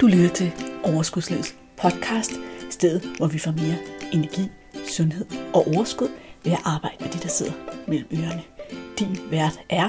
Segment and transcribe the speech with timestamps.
[0.00, 0.50] Du lytter til
[0.84, 2.32] Overskudslivets podcast,
[2.70, 3.78] stedet hvor vi får mere
[4.16, 4.44] energi,
[4.96, 6.10] sundhed og overskud
[6.44, 7.52] ved at arbejde med de, der sidder
[7.90, 8.44] mellem ørerne.
[8.98, 9.88] Din vært er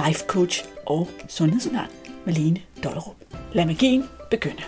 [0.00, 1.90] life coach og sundhedsundern
[2.26, 3.18] Malene Dollerup.
[3.56, 4.64] Lad magien begynde.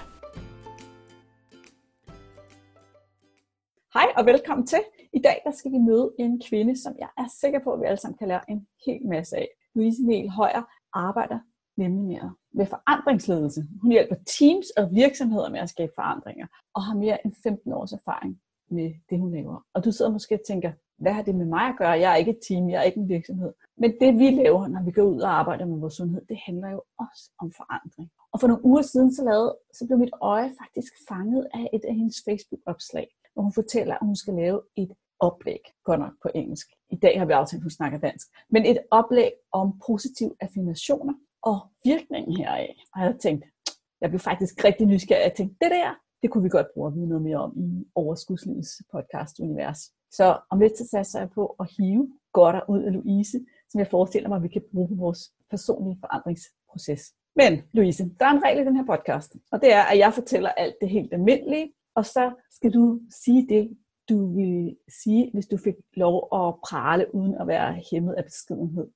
[3.97, 4.83] Hej og velkommen til.
[5.13, 7.87] I dag der skal vi møde en kvinde, som jeg er sikker på, at vi
[7.87, 9.49] alle sammen kan lære en hel masse af.
[9.74, 10.63] Louise Niel Højer
[10.93, 11.38] arbejder
[11.77, 13.60] nemlig mere med forandringsledelse.
[13.82, 17.92] Hun hjælper teams og virksomheder med at skabe forandringer, og har mere end 15 års
[17.92, 19.66] erfaring med det, hun laver.
[19.74, 21.91] Og du sidder måske og tænker, hvad har det med mig at gøre?
[21.91, 23.52] Jeg er ikke et team, jeg er ikke en virksomhed.
[23.78, 26.70] Men det vi laver, når vi går ud og arbejder med vores sundhed, det handler
[26.70, 28.11] jo også om forandring.
[28.33, 31.84] Og for nogle uger siden, så, lavede, så blev mit øje faktisk fanget af et
[31.84, 36.28] af hendes Facebook-opslag, hvor hun fortæller, at hun skal lave et oplæg, godt nok på
[36.34, 36.66] engelsk.
[36.91, 38.27] I dag har vi aftalt, at hun snakker dansk.
[38.50, 41.14] Men et oplæg om positive affirmationer
[41.50, 42.74] og virkningen heraf.
[42.95, 43.48] Og jeg tænkte,
[44.00, 45.24] jeg blev faktisk rigtig nysgerrig.
[45.24, 45.91] Jeg tænkte, det der,
[46.22, 49.80] det kunne vi godt bruge at vide noget mere om i Overskudslivets podcast-univers.
[50.19, 53.38] Så om lidt så satser jeg på at hive godt ud af Louise,
[53.70, 57.03] som jeg forestiller mig, at vi kan bruge på vores personlige forandringsproces.
[57.36, 60.14] Men Louise, der er en regel i den her podcast, og det er, at jeg
[60.14, 63.77] fortæller alt det helt almindelige, og så skal du sige det,
[64.08, 68.86] du vil sige, hvis du fik lov at prale uden at være hæmmet af beskedenhed.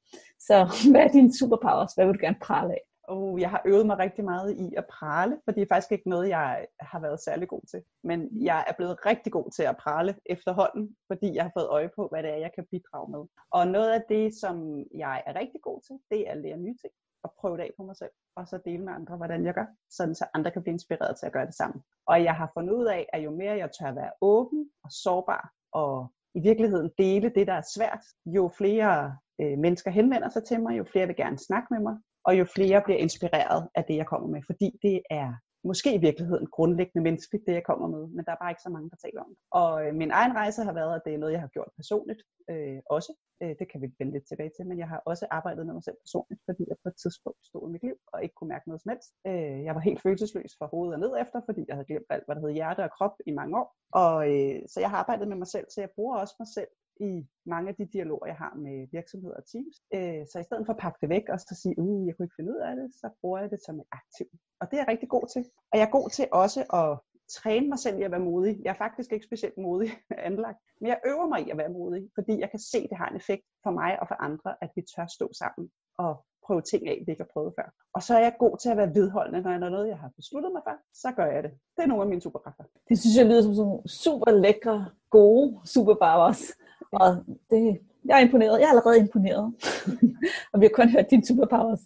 [0.48, 0.56] Så
[0.90, 1.94] hvad er dine superpowers?
[1.94, 2.82] Hvad vil du gerne prale af?
[3.08, 6.08] Oh, jeg har øvet mig rigtig meget i at prale, for det er faktisk ikke
[6.08, 7.82] noget, jeg har været særlig god til.
[8.04, 11.90] Men jeg er blevet rigtig god til at prale efterhånden, fordi jeg har fået øje
[11.96, 13.22] på, hvad det er, jeg kan bidrage med.
[13.52, 16.76] Og noget af det, som jeg er rigtig god til, det er at lære nye
[16.82, 16.92] ting
[17.24, 19.66] og prøve det af på mig selv, og så dele med andre, hvordan jeg gør,
[19.90, 21.82] sådan så andre kan blive inspireret til at gøre det samme.
[22.06, 25.52] Og jeg har fundet ud af, at jo mere jeg tør være åben og sårbar,
[25.72, 30.62] og i virkeligheden dele det, der er svært, jo flere øh, mennesker henvender sig til
[30.62, 33.96] mig, jo flere vil gerne snakke med mig, og jo flere bliver inspireret af det,
[33.96, 35.28] jeg kommer med, fordi det er
[35.64, 38.72] måske i virkeligheden grundlæggende menneskeligt, det jeg kommer med, men der er bare ikke så
[38.76, 39.38] mange, der taler om det.
[39.62, 42.20] Og øh, min egen rejse har været, at det er noget, jeg har gjort personligt
[42.50, 43.12] øh, også.
[43.42, 45.84] Øh, det kan vi vende lidt tilbage til, men jeg har også arbejdet med mig
[45.84, 48.68] selv personligt, fordi jeg på et tidspunkt stod i mit liv og ikke kunne mærke
[48.68, 49.10] noget som helst.
[49.28, 52.24] Øh, jeg var helt følelsesløs fra hovedet og ned efter, fordi jeg havde glemt alt,
[52.26, 53.68] hvad der hed hjerte og krop i mange år.
[54.04, 56.70] Og øh, så jeg har arbejdet med mig selv, så jeg bruger også mig selv
[57.00, 59.76] i mange af de dialoger, jeg har med virksomheder og teams.
[59.96, 62.26] Øh, så i stedet for at pakke det væk og så sige, uh, jeg kunne
[62.26, 64.26] ikke finde ud af det, så bruger jeg det som et aktiv.
[64.60, 65.42] Og det er jeg rigtig god til.
[65.70, 66.90] Og jeg er god til også at
[67.38, 68.54] træne mig selv i at være modig.
[68.64, 69.90] Jeg er faktisk ikke specielt modig
[70.30, 72.98] anlagt, men jeg øver mig i at være modig, fordi jeg kan se, at det
[72.98, 76.12] har en effekt for mig og for andre, at vi tør stå sammen og
[76.46, 77.68] prøve ting af, vi ikke har prøvet før.
[77.96, 80.10] Og så er jeg god til at være vedholdende, når jeg er noget, jeg har
[80.16, 81.52] besluttet mig for, så gør jeg det.
[81.76, 82.64] Det er nogle af mine superkræfter.
[82.88, 86.42] Det synes jeg lyder som sådan super lækre, gode superpowers.
[86.92, 88.60] Og det, jeg er imponeret.
[88.60, 89.54] Jeg er allerede imponeret.
[90.52, 91.80] og vi har kun hørt dine superpowers.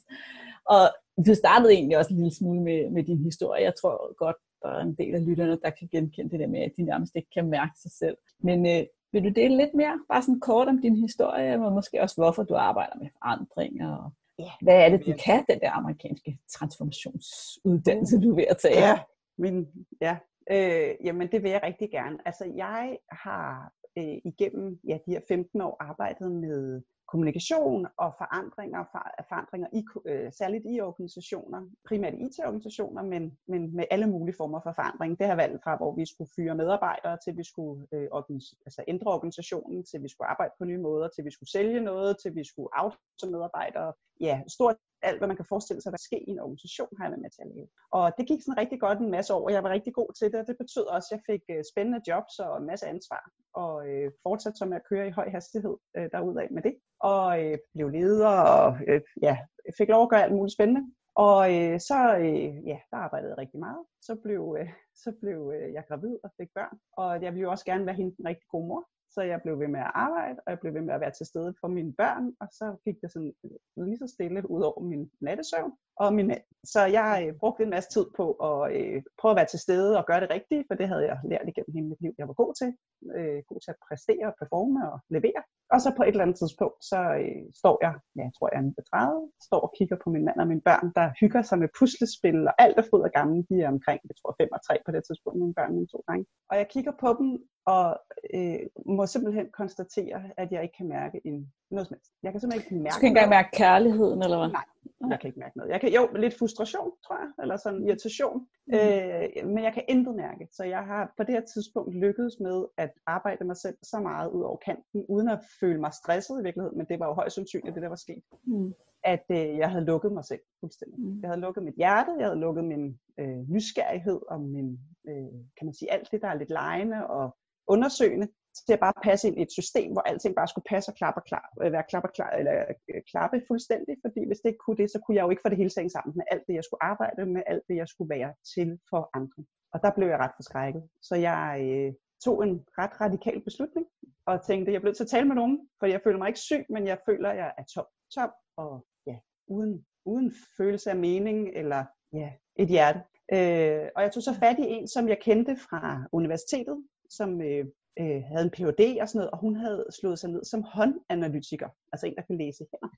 [0.66, 0.82] Og
[1.26, 3.62] du startede egentlig også en lille smule med, med din historie.
[3.62, 6.60] Jeg tror godt, der er en del af lytterne, der kan genkende det der med,
[6.60, 8.16] at de nærmest ikke kan mærke sig selv.
[8.40, 12.02] Men øh, vil du dele lidt mere, bare sådan kort om din historie, og måske
[12.02, 15.70] også hvorfor du arbejder med forandringer, og ja, hvad er det, du kan, den der
[15.70, 18.88] amerikanske transformationsuddannelse, du er ved at tage?
[18.88, 18.98] Ja,
[19.38, 19.66] min,
[20.00, 20.16] ja.
[20.50, 22.18] Øh, jamen det vil jeg rigtig gerne.
[22.24, 28.84] Altså jeg har øh, igennem ja, de her 15 år arbejdet med kommunikation og forandringer,
[29.28, 34.72] forandringer i, øh, særligt i organisationer, primært IT-organisationer, men, men med alle mulige former for
[34.72, 35.18] forandring.
[35.18, 38.84] Det har valgt fra, hvor vi skulle fyre medarbejdere, til vi skulle øh, organis- altså
[38.88, 42.34] ændre organisationen, til vi skulle arbejde på nye måder, til vi skulle sælge noget, til
[42.34, 43.92] vi skulle outsource medarbejdere.
[44.20, 44.76] Ja, stort
[45.08, 47.30] alt, hvad man kan forestille sig, der sker i en organisation, har jeg været med
[47.30, 47.68] til at lave.
[47.98, 50.32] Og det gik sådan rigtig godt en masse år, og jeg var rigtig god til
[50.32, 53.22] det, og det betød også, at jeg fik øh, spændende jobs og en masse ansvar,
[53.62, 57.26] og øh, fortsatte så jeg at køre i høj hastighed øh, derudad med det, og
[57.42, 59.34] øh, blev leder, og øh, ja,
[59.78, 60.82] fik lov at gøre alt muligt spændende.
[61.16, 63.82] Og øh, så øh, ja, der arbejdede jeg rigtig meget.
[64.00, 67.50] Så blev, øh, så blev øh, jeg gravid og fik børn, og jeg ville jo
[67.50, 68.84] også gerne være hende en rigtig god mor.
[69.14, 71.26] Så jeg blev ved med at arbejde, og jeg blev ved med at være til
[71.26, 73.34] stede for mine børn, og så gik det sådan
[73.76, 76.44] lige så stille ud over min nattesøvn og min mand.
[76.64, 79.98] Så jeg øh, brugte en masse tid på at øh, prøve at være til stede
[79.98, 82.34] og gøre det rigtige, for det havde jeg lært igennem hele mit liv, jeg var
[82.42, 82.70] god til.
[83.18, 85.42] Øh, god til at præstere, performe og levere.
[85.72, 88.60] Og så på et eller andet tidspunkt, så øh, står jeg, ja, jeg tror jeg
[88.78, 91.68] er 30, står og kigger på min mand og mine børn, der hygger sig med
[91.78, 93.38] puslespil, og alt er fryd og gammel.
[93.50, 95.98] De er omkring, jeg tror 5 og 3 på det tidspunkt, mine børn, mine to
[96.06, 96.26] drenge.
[96.50, 97.30] Og jeg kigger på dem,
[97.74, 97.86] og
[98.34, 98.60] øh,
[98.96, 102.12] må simpelthen konstatere, at jeg ikke kan mærke en, noget som helst.
[102.22, 104.50] Jeg kan simpelthen ikke mærke Du kan ikke engang mærke kærligheden, eller hvad?
[104.58, 104.66] Nej,
[105.10, 105.70] jeg kan ikke mærke noget.
[105.70, 108.74] Jeg kan, jo, lidt frustration, tror jeg, eller sådan irritation, mm.
[108.74, 110.48] øh, men jeg kan intet mærke.
[110.52, 114.28] Så jeg har på det her tidspunkt lykkedes med at arbejde mig selv så meget
[114.30, 117.34] ud over kanten, uden at føle mig stresset i virkeligheden, men det var jo højst
[117.34, 118.22] sandsynligt, det der var sket.
[118.46, 118.74] Mm.
[119.04, 121.00] at øh, jeg havde lukket mig selv fuldstændig.
[121.00, 121.20] Mm.
[121.22, 124.78] Jeg havde lukket mit hjerte, jeg havde lukket min øh, nysgerrighed og min,
[125.08, 127.36] øh, kan man sige, alt det, der er lidt lejende og
[127.68, 128.28] undersøgende,
[128.66, 131.18] til at bare passe ind i et system, hvor alting bare skulle passe og klappe
[131.20, 132.54] og klar, øh, være klappe, klar, eller
[132.90, 135.48] øh, klappe fuldstændig, fordi hvis det ikke kunne det, så kunne jeg jo ikke få
[135.48, 138.10] det hele sagen sammen med alt det, jeg skulle arbejde med, alt det, jeg skulle
[138.16, 139.44] være til for andre.
[139.74, 140.82] Og der blev jeg ret forskrækket.
[141.02, 141.92] Så jeg øh,
[142.24, 143.86] tog en ret radikal beslutning,
[144.26, 146.64] og tænkte, jeg blev til at tale med nogen, for jeg føler mig ikke syg,
[146.68, 149.16] men jeg føler, at jeg er tom, tom og ja,
[149.46, 153.00] uden, uden følelse af mening eller ja, et hjerte.
[153.32, 157.64] Øh, og jeg tog så fat i en, som jeg kendte fra universitetet, som øh,
[158.00, 158.82] øh, havde en Ph.D.
[159.00, 162.38] og sådan noget, og hun havde slået sig ned som håndanalytiker, altså en, der kan
[162.38, 162.90] læse hænder.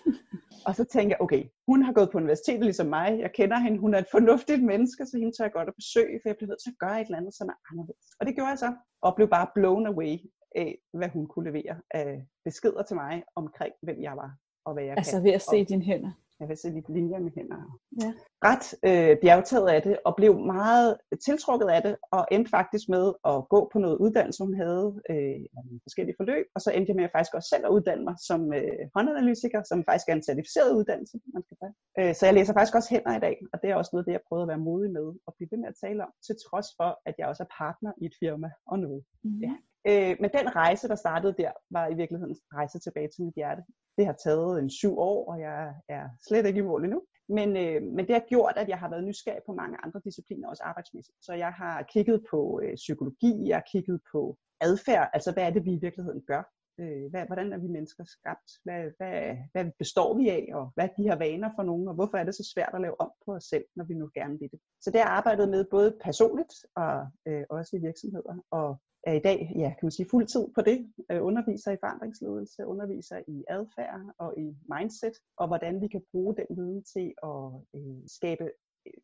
[0.66, 3.78] og så tænkte jeg, okay, hun har gået på universitetet ligesom mig, jeg kender hende,
[3.78, 6.48] hun er et fornuftigt menneske, så hende tager jeg godt at besøge, for jeg blev
[6.48, 8.06] nødt til at gøre et eller andet, som er anderledes.
[8.20, 8.70] Og det gjorde jeg så,
[9.02, 10.14] og blev bare blown away
[10.56, 14.30] af, hvad hun kunne levere af beskeder til mig omkring, hvem jeg var
[14.66, 15.24] og hvad jeg altså kan.
[15.24, 16.12] ved at se og, dine hænder?
[16.40, 17.60] Jeg vil se lidt linjer med hænder.
[18.02, 18.10] Ja.
[18.48, 20.90] Ret øh, bjergtaget af det, og blev meget
[21.26, 25.40] tiltrukket af det, og endte faktisk med at gå på noget uddannelse, hun havde, øh,
[25.86, 28.40] forskellige forløb, og så endte jeg med at faktisk også selv at uddanne mig som
[28.58, 31.74] øh, håndanalytiker, som faktisk er en certificeret uddannelse, man skal tage.
[31.98, 34.16] Øh, så jeg læser faktisk også hænder i dag, og det er også noget, det
[34.16, 36.68] jeg prøvede at være modig med, og blive ved med at tale om, til trods
[36.78, 39.02] for, at jeg også er partner i et firma og noget.
[39.24, 39.40] Mm-hmm.
[39.46, 39.54] Ja.
[39.88, 43.34] Øh, men den rejse, der startede der, var i virkeligheden en rejse tilbage til mit
[43.34, 43.62] hjerte.
[43.96, 47.02] Det har taget en syv år, og jeg er slet ikke i mål endnu.
[47.28, 50.48] Men, øh, men det har gjort, at jeg har været nysgerrig på mange andre discipliner,
[50.48, 51.16] også arbejdsmæssigt.
[51.20, 55.50] Så jeg har kigget på øh, psykologi, jeg har kigget på adfærd, altså hvad er
[55.50, 56.42] det, vi i virkeligheden gør?
[56.80, 58.50] Øh, hvad, hvordan er vi mennesker skabt?
[58.64, 61.94] Hvad, hvad, hvad består vi af, og hvad er de her vaner for nogen, og
[61.94, 64.38] hvorfor er det så svært at lave om på os selv, når vi nu gerne
[64.40, 64.60] vil det?
[64.82, 69.12] Så det har jeg arbejdet med både personligt og øh, også i virksomheder, og er
[69.12, 70.92] i dag, ja, kan man sige, fuld tid på det.
[71.10, 76.34] Øh, underviser i forandringsledelse, underviser i adfærd og i mindset, og hvordan vi kan bruge
[76.36, 77.44] den viden til at
[77.76, 78.50] øh, skabe,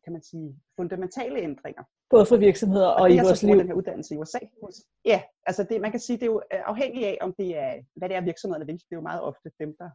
[0.03, 1.83] kan man sige, fundamentale ændringer.
[2.09, 3.57] Både for virksomheder og, og i vores liv.
[3.59, 4.39] den her uddannelse i USA.
[5.05, 7.73] Ja, altså det, man kan sige, det er jo øh, afhængigt af, om det er,
[7.95, 8.75] hvad det er virksomhederne vil.
[8.75, 9.89] Det er jo meget ofte dem, der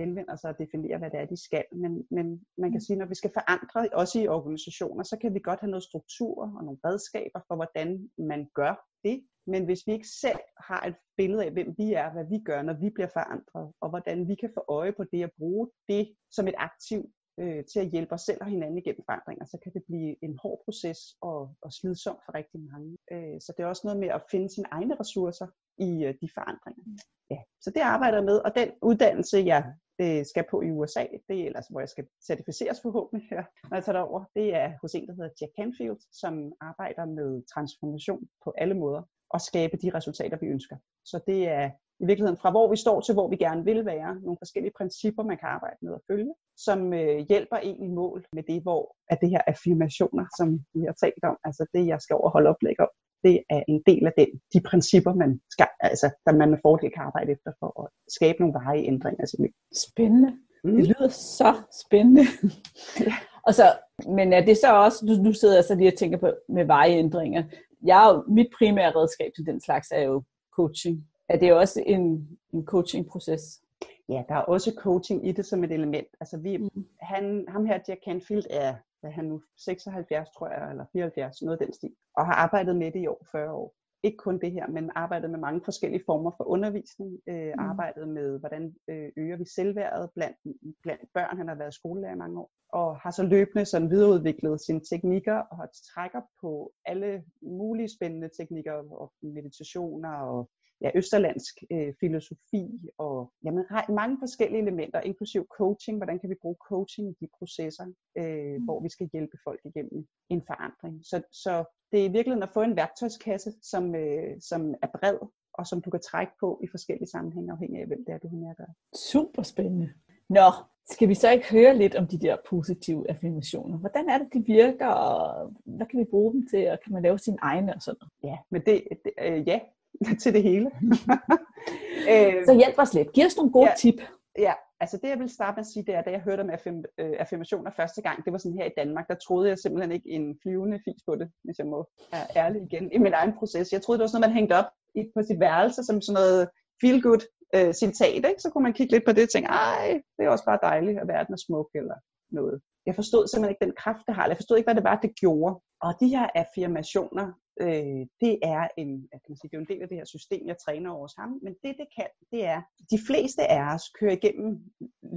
[0.00, 1.64] henvender sig og definerer, hvad det er, de skal.
[1.72, 2.26] Men, men
[2.58, 2.86] man kan mm.
[2.86, 6.34] sige, når vi skal forandre, også i organisationer, så kan vi godt have noget struktur
[6.58, 8.74] og nogle redskaber for, hvordan man gør
[9.04, 9.16] det.
[9.50, 12.62] Men hvis vi ikke selv har et billede af, hvem vi er, hvad vi gør,
[12.62, 16.14] når vi bliver forandret, og hvordan vi kan få øje på det at bruge det
[16.30, 17.00] som et aktiv
[17.40, 20.38] øh, til at hjælpe os selv og hinanden igennem forandringer, så kan det blive en
[20.42, 22.90] hård proces og, og slidsom for rigtig mange.
[23.12, 25.46] Øh, så det er også noget med at finde sine egne ressourcer
[25.88, 26.84] i øh, de forandringer.
[27.30, 31.04] Ja, så det arbejder jeg med, og den uddannelse, jeg det skal på i USA,
[31.28, 34.68] det er ellers, hvor jeg skal certificeres forhåbentlig her, når jeg tager derover, det er
[34.82, 39.76] hos en, der hedder Jack Canfield, som arbejder med transformation på alle måder og skabe
[39.82, 40.76] de resultater, vi ønsker.
[41.04, 41.70] Så det er
[42.02, 45.22] i virkeligheden fra hvor vi står til hvor vi gerne vil være, nogle forskellige principper,
[45.22, 46.34] man kan arbejde med at følge,
[46.66, 48.82] som øh, hjælper en i mål med det, hvor
[49.12, 52.80] at det her affirmationer, som vi har talt om, altså det, jeg skal overholde oplæg
[52.86, 52.92] om,
[53.24, 56.90] det er en del af den, de principper, man skal, altså, der man med fordel
[56.90, 59.52] kan arbejde efter for at skabe nogle veje ændringer i sit liv.
[59.88, 60.32] Spændende.
[60.64, 60.76] Mm.
[60.76, 62.22] Det lyder så spændende.
[63.06, 63.12] ja.
[63.46, 63.64] og så,
[64.06, 67.42] men er det så også, du, du sidder altså lige og tænker på med vejeændringer.
[67.84, 70.22] Jeg er jo, mit primære redskab til den slags er jo
[70.56, 71.04] coaching.
[71.28, 73.62] Er det også en, en coaching-proces?
[74.08, 76.06] Ja, der er også coaching i det som et element.
[76.20, 76.86] Altså vi, mm.
[77.00, 81.60] han, ham her, Jack Canfield, er, er han nu 76, tror jeg, eller 74, noget
[81.60, 83.74] af den stil, og har arbejdet med det i over 40 år.
[84.02, 87.64] Ikke kun det her, men arbejdet med mange forskellige former for undervisning, øh, mm.
[87.70, 90.36] arbejdet med, hvordan øh, øger vi selvværdet blandt,
[90.82, 91.36] blandt børn.
[91.36, 95.34] Han har været skolelærer i mange år, og har så løbende sådan videreudviklet sine teknikker,
[95.34, 103.32] og trækker på alle mulige spændende teknikker, og meditationer og ja, østerlandsk øh, filosofi og
[103.44, 105.96] jamen, mange forskellige elementer, inklusiv coaching.
[105.98, 107.86] Hvordan kan vi bruge coaching i de processer,
[108.18, 108.64] øh, mm.
[108.64, 111.00] hvor vi skal hjælpe folk igennem en forandring.
[111.02, 115.18] Så, så det er i virkeligheden at få en værktøjskasse, som, øh, som er bred,
[115.54, 118.28] og som du kan trække på i forskellige sammenhænge, afhængig af hvem det er, du
[118.28, 118.74] har med at gøre.
[118.94, 119.90] Super spændende.
[120.28, 120.48] Nå,
[120.90, 123.78] skal vi så ikke høre lidt om de der positive affirmationer?
[123.78, 127.02] Hvordan er det, de virker, og hvad kan vi bruge dem til, og kan man
[127.02, 128.32] lave sin egne og sådan noget?
[128.32, 129.60] Ja, men det, det øh, ja,
[130.22, 130.70] til det hele.
[132.12, 133.12] øh, så hjælp os lidt.
[133.12, 134.00] Giv os nogle gode ja, tip.
[134.38, 136.50] Ja, altså det jeg vil starte med at sige, det er, da jeg hørte om
[136.50, 139.92] affirm, øh, affirmationer første gang, det var sådan her i Danmark, der troede jeg simpelthen
[139.92, 143.32] ikke en flyvende fis på det, hvis jeg må være ærlig igen, i min egen
[143.38, 143.72] proces.
[143.72, 146.18] Jeg troede, det var sådan noget, man hængte op i, på sit værelse, som sådan
[146.20, 146.48] noget
[146.80, 147.22] feel good
[147.56, 148.42] øh, citat, ikke?
[148.44, 150.98] så kunne man kigge lidt på det og tænke, ej, det er også bare dejligt,
[151.02, 151.96] at verden er smuk eller
[152.38, 152.60] noget.
[152.86, 155.12] Jeg forstod simpelthen ikke den kraft, det har, jeg forstod ikke, hvad det var, det
[155.22, 155.54] gjorde.
[155.86, 157.26] Og de her affirmationer,
[157.64, 160.46] øh, det er en, kan man sige, det er en del af det her system,
[160.46, 164.12] jeg træner over ham, men det det kan, det er, de fleste af os kører
[164.12, 164.52] igennem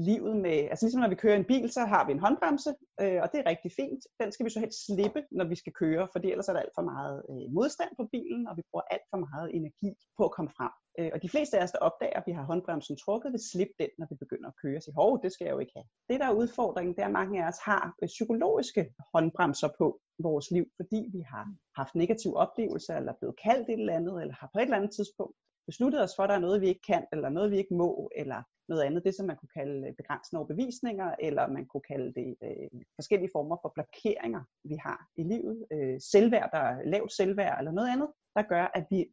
[0.10, 2.72] livet med, altså ligesom når vi kører en bil, så har vi en håndbremse,
[3.02, 4.02] øh, og det er rigtig fint.
[4.22, 6.76] Den skal vi så helst slippe, når vi skal køre, for ellers er der alt
[6.78, 10.32] for meget øh, modstand på bilen, og vi bruger alt for meget energi på at
[10.38, 10.74] komme frem.
[11.00, 13.74] Øh, og de fleste af os, der opdager, at vi har håndbremsen trukket, vil slippe
[13.80, 15.88] den, når vi begynder at køre og sige, hov, det skal jeg jo ikke have.
[16.10, 20.00] Det, der er udfordringen, det er, at mange af os har øh, psykologiske håndbremser på
[20.20, 21.46] vores liv, fordi vi har
[21.78, 24.92] haft negative oplevelser, eller blevet kaldt et eller andet, eller har på et eller andet
[24.92, 25.36] tidspunkt
[25.66, 28.10] besluttet os for, at der er noget, vi ikke kan, eller noget, vi ikke må,
[28.16, 29.04] eller noget andet.
[29.04, 33.30] Det, som man kunne kalde øh, begrænsende overbevisninger, eller man kunne kalde det øh, forskellige
[33.34, 35.66] former for blokeringer, vi har i livet.
[35.74, 39.06] Øh, selvværd, der er lavt selvværd, eller noget andet, der gør, at vi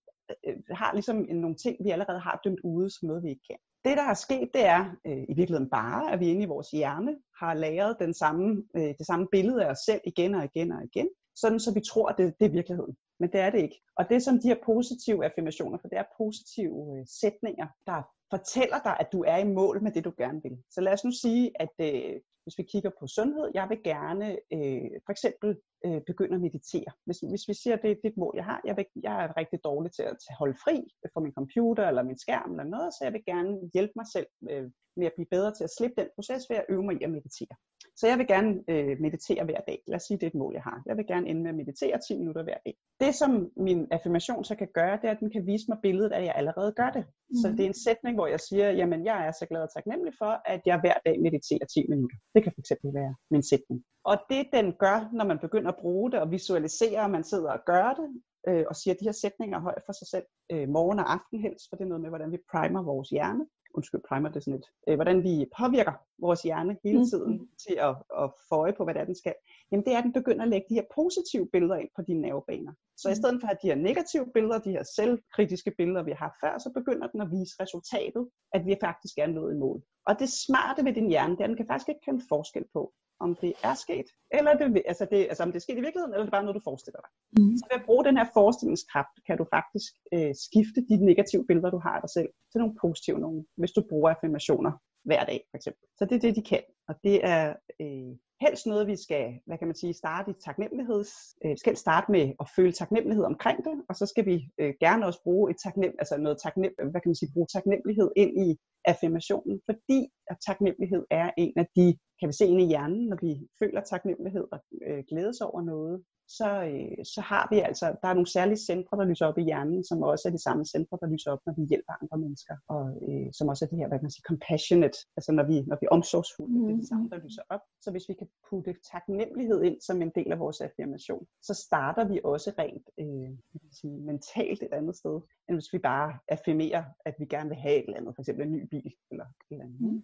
[0.46, 3.46] Øh, øh, har ligesom nogle ting, vi allerede har dømt ude som noget, vi ikke
[3.50, 3.56] kan.
[3.84, 6.70] Det, der er sket, det er øh, i virkeligheden bare, at vi inde i vores
[6.70, 10.72] hjerne har lagret den samme, øh, det samme billede af os selv igen og igen
[10.72, 12.96] og igen, sådan så vi tror, at det, det er virkeligheden.
[13.20, 13.80] Men det er det ikke.
[13.98, 18.78] Og det som de her positive affirmationer, for det er positive øh, sætninger, der fortæller
[18.84, 20.58] dig, at du er i mål med det, du gerne vil.
[20.70, 24.26] Så lad os nu sige, at øh, hvis vi kigger på sundhed, jeg vil gerne
[24.52, 25.56] øh, for eksempel
[25.86, 26.90] øh, begynde at meditere.
[27.04, 29.36] Hvis, hvis vi siger, at det, er et mål, jeg har, jeg, vil, jeg er
[29.36, 30.76] rigtig dårlig til at holde fri
[31.12, 34.26] fra min computer eller min skærm eller noget, så jeg vil gerne hjælpe mig selv
[34.50, 37.04] øh, med at blive bedre til at slippe den proces ved at øve mig i
[37.04, 37.54] at meditere.
[37.96, 39.78] Så jeg vil gerne øh, meditere hver dag.
[39.86, 40.82] Lad os sige, det er et mål, jeg har.
[40.86, 42.74] Jeg vil gerne ende med at meditere 10 minutter hver dag.
[43.00, 46.12] Det, som min affirmation så kan gøre, det er, at den kan vise mig billedet
[46.12, 47.04] af, at jeg allerede gør det.
[47.30, 47.36] Mm.
[47.36, 50.14] Så det er en sætning, hvor jeg siger, jamen jeg er så glad og taknemmelig
[50.22, 52.16] for, at jeg hver dag mediterer 10 minutter.
[52.34, 53.78] Det kan fx være min sætning.
[54.10, 57.50] Og det, den gør, når man begynder at bruge det og visualisere, og man sidder
[57.56, 58.08] og gør det,
[58.48, 61.64] øh, og siger de her sætninger højt for sig selv, øh, morgen og aften helst,
[61.68, 64.66] for det er noget med, hvordan vi primer vores hjerne, undskyld, primer det sådan lidt,
[64.88, 67.06] øh, hvordan vi påvirker vores hjerne hele mm.
[67.06, 67.48] tiden mm.
[67.64, 69.34] til at, at få øje på, hvad det er, den skal,
[69.70, 72.20] jamen det er, at den begynder at lægge de her positive billeder ind på dine
[72.20, 72.72] nervebaner.
[72.96, 73.12] Så mm.
[73.12, 76.36] i stedet for at have de her negative billeder, de her selvkritiske billeder, vi har
[76.42, 79.82] før, så begynder den at vise resultatet, at vi faktisk er nået i mål.
[80.08, 82.64] Og det smarte ved din hjerne, det er, at den kan faktisk ikke kende forskel
[82.72, 82.92] på,
[83.24, 86.12] om det er sket, eller det, altså det, altså om det er sket i virkeligheden,
[86.12, 87.10] eller det er bare noget, du forestiller dig.
[87.36, 87.56] Mm.
[87.58, 91.70] Så ved at bruge den her forestillingskraft, kan du faktisk øh, skifte de negative billeder,
[91.70, 94.72] du har af dig selv, til nogle positive nogle, hvis du bruger affirmationer
[95.04, 95.82] hver dag, for eksempel.
[95.98, 96.62] Så det er det, de kan.
[96.88, 98.12] Og det er øh,
[98.44, 101.04] helst noget, vi skal, hvad kan man sige, starte i taknemmelighed.
[101.44, 104.74] Øh, vi skal starte med at føle taknemmelighed omkring det, og så skal vi øh,
[104.80, 108.32] gerne også bruge et taknem, altså noget taknem, hvad kan man sige, bruge taknemmelighed ind
[108.46, 108.48] i
[108.84, 111.86] affirmationen, fordi at taknemmelighed er en af de,
[112.18, 116.04] kan vi se ind i hjernen, når vi føler taknemmelighed og øh, glædes over noget,
[116.38, 119.42] så, øh, så har vi altså, der er nogle særlige centre, der lyser op i
[119.42, 122.54] hjernen, som også er de samme centre, der lyser op, når vi hjælper andre mennesker,
[122.74, 125.76] og øh, som også er det her, hvad man siger, compassionate, altså når vi, når
[125.80, 126.66] vi er omsorgsfulde, mm.
[126.66, 127.64] det er det samme, der lyser op.
[127.84, 132.04] Så hvis vi kan putte taknemmelighed ind som en del af vores affirmation, så starter
[132.08, 133.30] vi også rent øh,
[133.64, 137.58] kan sige, mentalt et andet sted, end hvis vi bare affirmerer, at vi gerne vil
[137.58, 139.80] have et eller andet, for eksempel en ny bil, eller et eller andet.
[139.80, 140.02] Mm.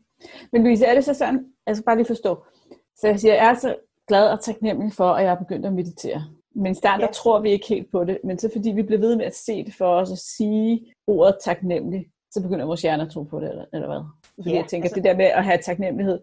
[0.53, 2.33] Men Louise, er det så sådan, altså bare lige forstå,
[2.99, 3.77] så jeg siger, er så
[4.09, 6.25] glad og taknemmelig for, at jeg er begyndt at meditere.
[6.55, 7.07] Men i starten, ja.
[7.07, 9.37] der tror vi ikke helt på det, men så fordi vi bliver ved med at
[9.37, 13.41] se det for os og sige ordet taknemmelig, så begynder vores hjerne at tro på
[13.41, 14.03] det, eller, eller hvad?
[14.35, 16.21] Fordi ja, jeg tænker, altså, det der med at have taknemmelighed,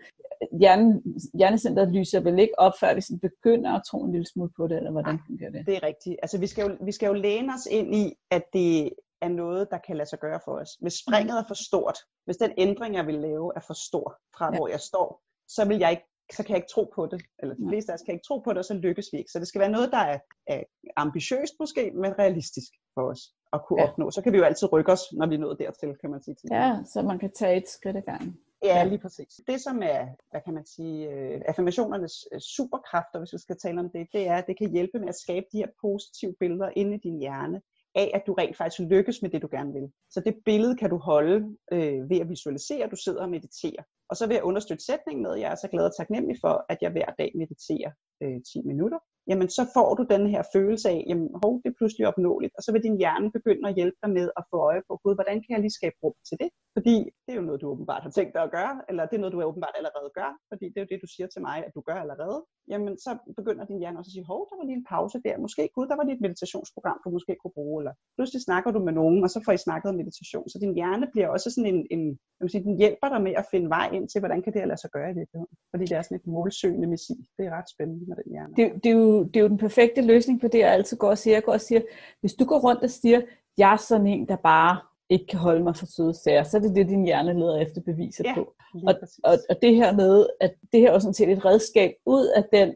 [0.60, 4.52] hjernen, hjernecenteret lyser vel ikke op, før vi sådan begynder at tro en lille smule
[4.58, 5.66] på det, eller hvordan fungerer det?
[5.68, 6.16] Det er rigtigt.
[6.22, 8.90] Altså vi skal, jo, vi skal jo læne os ind i, at det
[9.22, 10.72] er noget, der kan lade sig gøre for os.
[10.82, 14.46] Hvis springet er for stort, hvis den ændring, jeg vil lave, er for stor fra,
[14.46, 14.58] ja.
[14.58, 17.22] hvor jeg står, så vil jeg ikke så kan jeg ikke tro på det.
[17.39, 19.32] Eller de fleste af os kan ikke tro på det, og så lykkes vi ikke.
[19.32, 20.63] Så det skal være noget, der er, er
[20.96, 23.22] ambitiøst måske, men realistisk for os
[23.53, 23.88] at kunne ja.
[23.88, 24.12] opnå.
[24.12, 26.36] Så kan vi jo altid rykke os, når vi er nået dertil, kan man sige.
[26.36, 28.38] Til ja, så man kan tage et skridt ad gangen.
[28.63, 29.34] Ja, lige præcis.
[29.48, 33.80] Det som er, hvad kan man sige, uh, affirmationernes uh, superkræfter, hvis vi skal tale
[33.80, 36.70] om det, det er, at det kan hjælpe med at skabe de her positive billeder
[36.75, 37.62] inde i din hjerne,
[37.96, 39.92] af, at du rent faktisk lykkes med det, du gerne vil.
[40.10, 43.84] Så det billede kan du holde øh, ved at visualisere, at du sidder og mediterer.
[44.13, 46.55] Og så vil jeg understøtte sætningen med, at jeg er så glad og taknemmelig for,
[46.72, 47.91] at jeg hver dag mediterer
[48.24, 49.00] øh, 10 minutter.
[49.29, 52.53] Jamen så får du den her følelse af, jamen hov, det er pludselig opnåeligt.
[52.58, 55.15] Og så vil din hjerne begynde at hjælpe dig med at få øje på, gud,
[55.15, 56.50] hvordan kan jeg lige skabe rum til det?
[56.77, 59.24] Fordi det er jo noget, du åbenbart har tænkt dig at gøre, eller det er
[59.24, 61.72] noget, du åbenbart allerede gør, fordi det er jo det, du siger til mig, at
[61.75, 62.38] du gør allerede.
[62.72, 65.36] Jamen så begynder din hjerne også at sige, hov, der var lige en pause der.
[65.46, 67.77] Måske, gud, der var lige et meditationsprogram, du måske kunne bruge.
[67.82, 70.50] Eller pludselig snakker du med nogen, og så får I snakket om meditation.
[70.50, 72.03] Så din hjerne bliver også sådan en, en
[72.38, 74.68] jeg vil sige, den hjælper dig med at finde vej ind til, hvordan kan det
[74.68, 75.53] lade sig gøre i virkeligheden.
[75.72, 77.22] Fordi det er sådan et målsøgende missil.
[77.38, 78.53] Det er ret spændende med den hjerne.
[78.60, 81.10] Det, det, er jo, det er jo den perfekte løsning på det, jeg altid går
[81.15, 81.36] og siger.
[81.36, 81.82] Jeg går og siger,
[82.22, 83.22] hvis du går rundt og siger,
[83.58, 84.74] jeg er sådan en, der bare
[85.13, 87.82] ikke kan holde mig for søde sager, så er det det, din hjerne leder efter
[87.82, 88.53] beviset ja, på.
[88.88, 92.25] Og, og, og det her med, at det her er sådan set et redskab ud
[92.27, 92.74] af den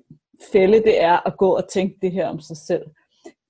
[0.51, 2.86] fælde, det er at gå og tænke det her om sig selv.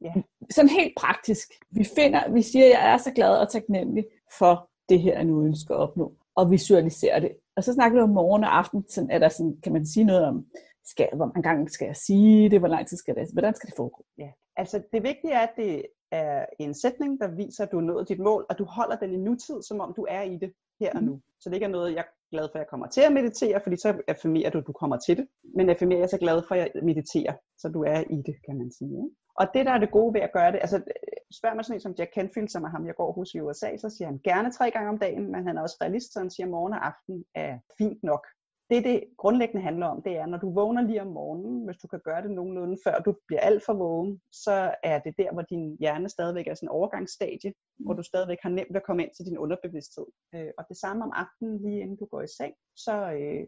[0.02, 0.14] Ja.
[0.50, 1.48] sådan helt praktisk.
[1.72, 4.06] Vi finder, vi siger, at jeg er så glad og taknemmelig
[4.38, 6.14] for det her, jeg nu ønsker at opnå.
[6.36, 7.32] Og visualiserer det.
[7.56, 8.86] Og så snakker vi om morgen og aften.
[8.90, 10.46] Sådan, er der sådan, kan man sige noget om,
[10.86, 13.68] skal, hvor mange gange skal jeg sige det, hvor lang tid skal det, hvordan skal
[13.68, 14.06] det foregå?
[14.18, 17.86] Ja, altså det vigtige er, at det er en sætning, der viser, at du har
[17.86, 20.54] nået dit mål, og du holder den i nutid, som om du er i det
[20.80, 21.14] her og nu.
[21.14, 21.22] Mm.
[21.40, 23.62] Så det ikke er noget, jeg er glad for, at jeg kommer til at meditere,
[23.64, 25.28] fordi så affirmerer du, at du kommer til det.
[25.56, 28.58] Men affirmerer jeg så glad for, at jeg mediterer, så du er i det, kan
[28.58, 28.92] man sige.
[28.92, 29.16] Ikke?
[29.40, 30.78] Og det, der er det gode ved at gøre det, altså
[31.40, 33.78] spørg mig sådan en som Jack Canfield, som er ham, jeg går hos i USA,
[33.78, 36.32] så siger han gerne tre gange om dagen, men han er også realist, så han
[36.32, 38.28] siger, at morgen og aften er fint nok
[38.70, 41.88] det, det grundlæggende handler om, det er, når du vågner lige om morgenen, hvis du
[41.88, 45.42] kan gøre det nogenlunde, før du bliver alt for vågen, så er det der, hvor
[45.42, 49.12] din hjerne stadigvæk er sådan en overgangsstadie, hvor du stadigvæk har nemt at komme ind
[49.18, 50.06] til din underbevidsthed.
[50.36, 53.48] Øh, og det samme om aftenen, lige inden du går i seng, så øh,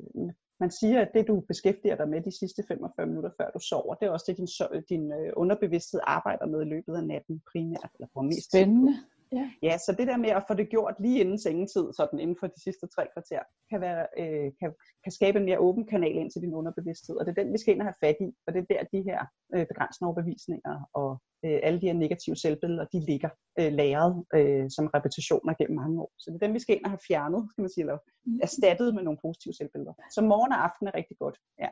[0.59, 3.95] man siger, at det du beskæftiger dig med de sidste 45 minutter, før du sover,
[3.95, 4.47] det er også det, din,
[4.89, 7.91] din øh, underbevidsthed arbejder med i løbet af natten primært.
[7.95, 8.93] Eller på mest Spændende.
[8.93, 9.18] Tid.
[9.31, 9.51] Ja.
[9.63, 12.47] ja, så det der med at få det gjort lige inden sengetid, sådan inden for
[12.47, 14.69] de sidste tre kvarter, kan, være, øh, kan,
[15.03, 17.15] kan skabe en mere åben kanal ind til din underbevidsthed.
[17.15, 18.29] Og det er den, vi skal ind og have fat i.
[18.47, 19.19] Og det er der, de her
[19.55, 21.09] øh, begrænsende overbevisninger og
[21.45, 26.01] øh, alle de her negative selvbilleder, de ligger øh, lagret øh, som repetitioner gennem mange
[26.01, 26.11] år.
[26.19, 28.39] Så det er dem, vi skal ind og have fjernet, skal man sige, eller mm.
[28.43, 29.93] erstattet med nogle positive selvbilleder.
[30.15, 31.37] Så morgen og aften er rigtig godt.
[31.63, 31.69] Ja.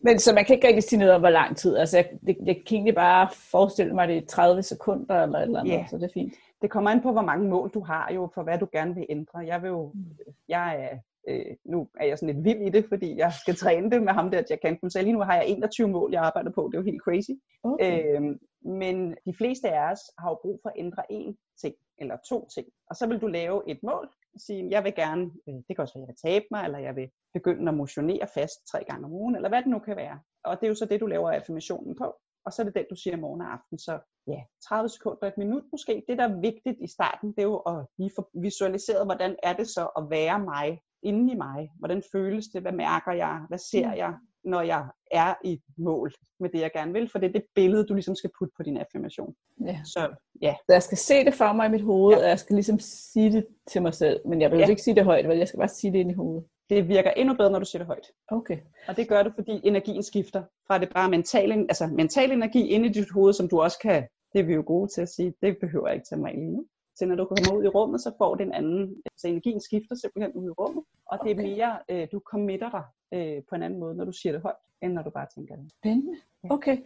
[0.00, 1.76] Men så man kan ikke rigtig sige noget om, hvor lang tid.
[1.76, 5.38] Altså, jeg, det, jeg kan egentlig bare forestille mig, at det er 30 sekunder eller
[5.38, 5.88] et eller andet, yeah.
[5.90, 6.34] så det er fint.
[6.62, 9.06] Det kommer an på, hvor mange mål du har jo, for hvad du gerne vil
[9.08, 9.38] ændre.
[9.38, 10.04] Jeg vil jo, mm.
[10.48, 10.98] jeg er
[11.28, 14.12] øh, nu er jeg sådan lidt vild i det, fordi jeg skal træne det med
[14.12, 14.90] ham der, Jack Canfield.
[14.90, 16.68] Så lige nu har jeg 21 mål, jeg arbejder på.
[16.72, 17.30] Det er jo helt crazy.
[17.62, 18.16] Okay.
[18.16, 18.22] Øh,
[18.62, 22.48] men de fleste af os har jo brug for at ændre én ting, eller to
[22.54, 22.66] ting.
[22.90, 25.80] Og så vil du lave et mål, og sige, jeg vil gerne, øh, det kan
[25.80, 28.84] også være, at jeg vil tabe mig, eller jeg vil begynde at motionere fast tre
[28.84, 30.20] gange om ugen, eller hvad det nu kan være.
[30.44, 32.14] Og det er jo så det, du laver affirmationen på.
[32.48, 33.78] Og så er det den, du siger morgen og aften.
[33.78, 36.04] Så ja, 30 sekunder, et minut måske.
[36.08, 39.52] Det, der er vigtigt i starten, det er jo at lige få visualiseret, hvordan er
[39.52, 41.70] det så at være mig inde i mig?
[41.78, 42.62] Hvordan føles det?
[42.62, 43.44] Hvad mærker jeg?
[43.48, 43.96] Hvad ser mm.
[43.96, 44.14] jeg,
[44.44, 47.08] når jeg er i mål med det, jeg gerne vil?
[47.10, 49.34] For det er det billede, du ligesom skal putte på din affirmation.
[49.66, 49.80] Ja.
[49.84, 50.54] Så, ja.
[50.66, 52.22] så jeg skal se det for mig i mit hoved, ja.
[52.22, 54.20] og jeg skal ligesom sige det til mig selv.
[54.28, 54.68] Men jeg vil ja.
[54.68, 55.38] ikke sige det højt, vel?
[55.38, 56.44] Jeg skal bare sige det ind i hovedet.
[56.70, 58.06] Det virker endnu bedre, når du siger det højt.
[58.28, 58.58] Okay.
[58.88, 62.86] Og det gør du, fordi energien skifter fra det bare mental, altså mental energi inde
[62.86, 65.34] i dit hoved, som du også kan, det er vi jo gode til at sige,
[65.42, 66.66] det behøver jeg ikke tage mig lige nu
[66.98, 69.94] til når du kommer ud i rummet, så får det en anden, så energien skifter
[69.94, 72.84] simpelthen ud i rummet, og det er mere, øh, du committer dig
[73.18, 75.56] øh, på en anden måde, når du siger det højt, end når du bare tænker
[75.56, 75.72] det.
[75.80, 76.16] Spændende.
[76.50, 76.78] Okay.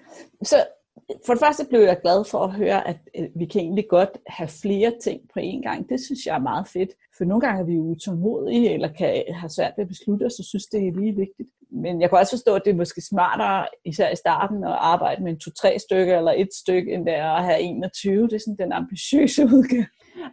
[0.42, 0.56] Så
[1.26, 4.18] for det første blev jeg glad for at høre, at øh, vi kan egentlig godt
[4.26, 5.88] have flere ting på én gang.
[5.88, 6.90] Det synes jeg er meget fedt.
[7.18, 10.44] For nogle gange er vi utålmodige, eller kan have svært ved at beslutte os, og
[10.44, 11.48] synes, det er lige vigtigt.
[11.70, 15.22] Men jeg kan også forstå, at det er måske smartere, især i starten, at arbejde
[15.22, 18.28] med en to-tre stykker eller et stykke, end det er at have 21.
[18.28, 19.86] Det er sådan den ambitiøse udgave.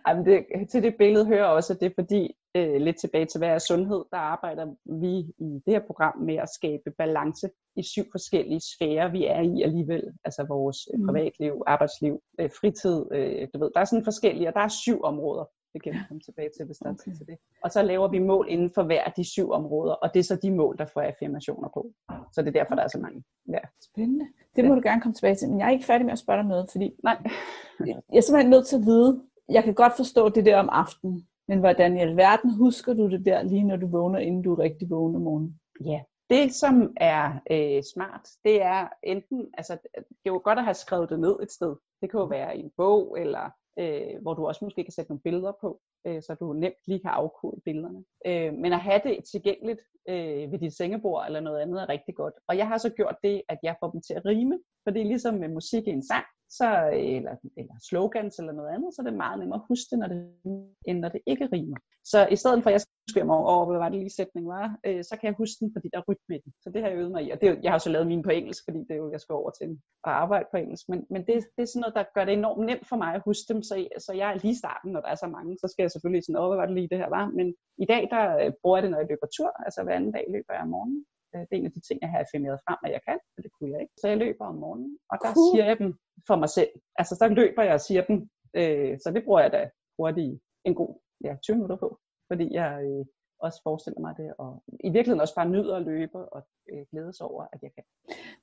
[0.07, 3.37] Jamen det, til det billede hører også, at det er fordi, øh, lidt tilbage til
[3.37, 4.65] hvad er sundhed, der arbejder
[5.01, 9.41] vi i det her program med at skabe balance i syv forskellige sfærer, vi er
[9.41, 10.03] i alligevel.
[10.25, 11.07] Altså vores øh, mm.
[11.07, 15.03] privatliv, arbejdsliv, øh, fritid, øh, du ved, der er sådan forskellige, og der er syv
[15.03, 15.45] områder.
[15.73, 17.37] Det kan vi komme tilbage til, hvis der er til det.
[17.63, 20.23] Og så laver vi mål inden for hver af de syv områder, og det er
[20.23, 21.91] så de mål, der får affirmationer på.
[22.31, 23.23] Så det er derfor, der er så mange.
[23.49, 23.59] Ja.
[23.81, 24.27] Spændende.
[24.55, 24.75] Det må ja.
[24.75, 26.69] du gerne komme tilbage til, men jeg er ikke færdig med at spørge dig noget,
[26.71, 27.17] fordi Nej.
[27.87, 31.27] jeg er simpelthen nødt til at vide, jeg kan godt forstå det der om aftenen,
[31.47, 34.89] men hvordan i alverden husker du det der, lige når du vågner, inden du rigtig
[34.89, 35.59] vågner om morgenen?
[35.85, 40.65] Ja, det som er øh, smart, det er enten, altså det er jo godt at
[40.65, 41.75] have skrevet det ned et sted.
[42.01, 45.11] Det kan jo være i en bog, eller øh, hvor du også måske kan sætte
[45.11, 48.03] nogle billeder på, øh, så du nemt lige kan afkode billederne.
[48.25, 52.15] Øh, men at have det tilgængeligt øh, ved dit sengebord eller noget andet er rigtig
[52.15, 52.33] godt.
[52.47, 55.01] Og jeg har så gjort det, at jeg får dem til at rime, for det
[55.01, 58.93] er ligesom med musik i en sang, så, øh, eller, eller slogans eller noget andet,
[58.93, 60.19] så er det meget nemmere at huske det, når det,
[60.87, 61.77] end når det ikke rimer.
[62.11, 64.47] Så i stedet for, at jeg skal huske mig over, hvad var det lige sætning
[64.47, 66.51] var, øh, så kan jeg huske den, fordi der er rytme i den.
[66.63, 67.29] Så det har jeg øvet mig i.
[67.33, 69.33] Og det, jeg har så lavet mine på engelsk, fordi det er jo, jeg skal
[69.33, 69.69] over til
[70.07, 70.85] at arbejde på engelsk.
[70.91, 73.25] Men, men det, det er sådan noget, der gør det enormt nemt for mig at
[73.25, 75.67] huske dem, så, så jeg er lige i starten, når der er så mange, så
[75.71, 77.25] skal jeg selvfølgelig sådan, hvad var det lige det her var.
[77.39, 77.47] Men
[77.83, 80.25] i dag, der øh, bruger jeg det, når jeg løber tur, altså hver anden dag
[80.35, 81.05] løber jeg om morgenen.
[81.35, 83.41] Øh, det er en af de ting, jeg har affirmeret frem, at jeg kan, for
[83.43, 83.93] det kunne jeg ikke.
[84.01, 85.49] Så jeg løber om morgenen, og der cool.
[85.49, 85.91] siger jeg dem
[86.27, 86.71] for mig selv.
[86.99, 88.17] Altså, så løber jeg og siger dem.
[88.59, 90.91] Øh, så det bruger jeg da hurtigt en god
[91.23, 91.99] ja, 20 minutter på,
[92.31, 93.05] fordi jeg øh,
[93.39, 97.21] også forestiller mig det, og i virkeligheden også bare nyder at løbe og øh, glædes
[97.21, 97.83] over, at jeg kan.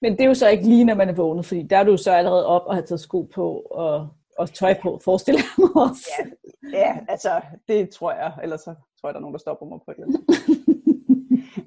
[0.01, 1.97] Men det er jo så ikke lige, når man er vågnet, fordi der er du
[1.97, 5.83] så allerede op og har taget sko på og, og tøj på, forestiller jeg mig
[5.89, 6.11] også.
[6.19, 9.67] Ja, ja, altså det tror jeg, ellers så tror jeg, der er nogen, der stopper
[9.67, 10.23] mig på et eller andet.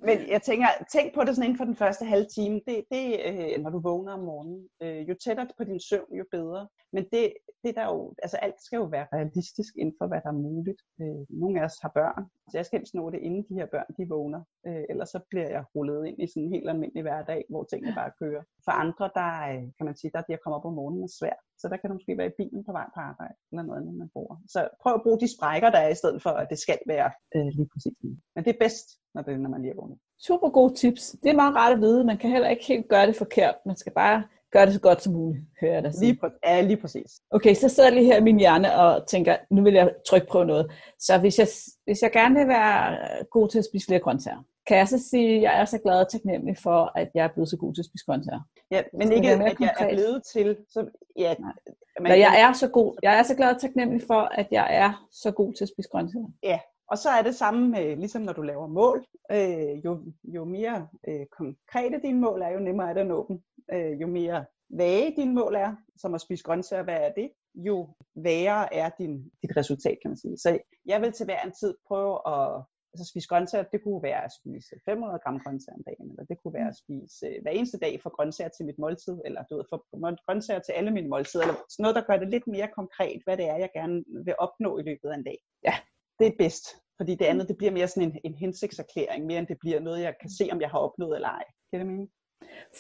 [0.07, 2.61] Men jeg tænker, tænk på det sådan inden for den første halve time.
[2.67, 4.67] Det, det øh, når du vågner om morgenen.
[4.83, 6.67] Øh, jo tættere på din søvn, jo bedre.
[6.93, 10.31] Men det, det der jo, altså alt skal jo være realistisk inden for, hvad der
[10.35, 10.81] er muligt.
[11.01, 13.67] Øh, nogle af os har børn, så jeg skal helst nå det, inden de her
[13.75, 14.41] børn de vågner.
[14.67, 17.95] Øh, ellers så bliver jeg rullet ind i sådan en helt almindelig hverdag, hvor tingene
[17.99, 18.43] bare kører.
[18.65, 19.31] For andre, der
[19.77, 21.43] kan man sige, der de kommer at komme op om morgenen er svært.
[21.61, 23.95] Så der kan du måske være i bilen på vej på arbejde, eller noget andet,
[24.03, 24.35] man bruger.
[24.53, 27.09] Så prøv at bruge de sprækker, der er, i stedet for, at det skal være
[27.35, 27.95] øh, lige præcis
[28.35, 29.97] Men det er bedst, når, det, når man lige er vågnet.
[30.27, 31.03] Super gode tips.
[31.23, 32.03] Det er meget rart at vide.
[32.03, 33.55] Man kan heller ikke helt gøre det forkert.
[33.65, 36.11] Man skal bare gøre det så godt som muligt, hører jeg dig sige.
[36.11, 37.11] Lige, præ- ja, lige præcis.
[37.31, 40.45] Okay, så sidder jeg lige her i min hjerne og tænker, nu vil jeg trykprøve
[40.45, 40.71] noget.
[40.99, 41.47] Så hvis jeg,
[41.85, 42.97] hvis jeg gerne vil være
[43.31, 45.99] god til at spise flere grøntsager, kan jeg så sige, at jeg er så glad
[45.99, 48.39] og taknemmelig for, at jeg er blevet så god til at spise grøntsager?
[48.71, 49.89] Ja, men Skal ikke, at jeg er konkret?
[49.95, 50.57] blevet til.
[50.69, 50.85] Så,
[51.17, 51.51] ja, Nej.
[51.99, 54.67] man, Når jeg er så god, jeg er så glad og taknemmelig for, at jeg
[54.71, 56.27] er så god til at spise grøntsager.
[56.43, 56.59] Ja,
[56.91, 59.05] og så er det samme med, ligesom når du laver mål.
[59.31, 63.25] Øh, jo, jo mere øh, konkrete dine mål er, jo nemmere er det at nå
[63.27, 63.41] dem.
[63.73, 67.31] Øh, jo mere vage dine mål er, som at spise grøntsager, hvad er det?
[67.55, 70.37] Jo værre er din, dit resultat, kan man sige.
[70.37, 73.71] Så jeg vil til hver en tid prøve at altså spise grøntsager.
[73.73, 76.79] Det kunne være at spise 500 gram grøntsager om dagen, eller det kunne være at
[76.83, 79.79] spise øh, hver eneste dag for grøntsager til mit måltid, eller du ved, for
[80.25, 83.37] grøntsager til alle mine måltider, eller sådan noget, der gør det lidt mere konkret, hvad
[83.37, 85.39] det er, jeg gerne vil opnå i løbet af en dag.
[85.67, 85.75] Ja.
[86.19, 86.65] Det er bedst,
[86.99, 90.01] fordi det andet, det bliver mere sådan en, en hensigtserklæring, mere end det bliver noget,
[90.01, 91.45] jeg kan se, om jeg har opnået eller ej.
[91.69, 92.09] Kan det mening?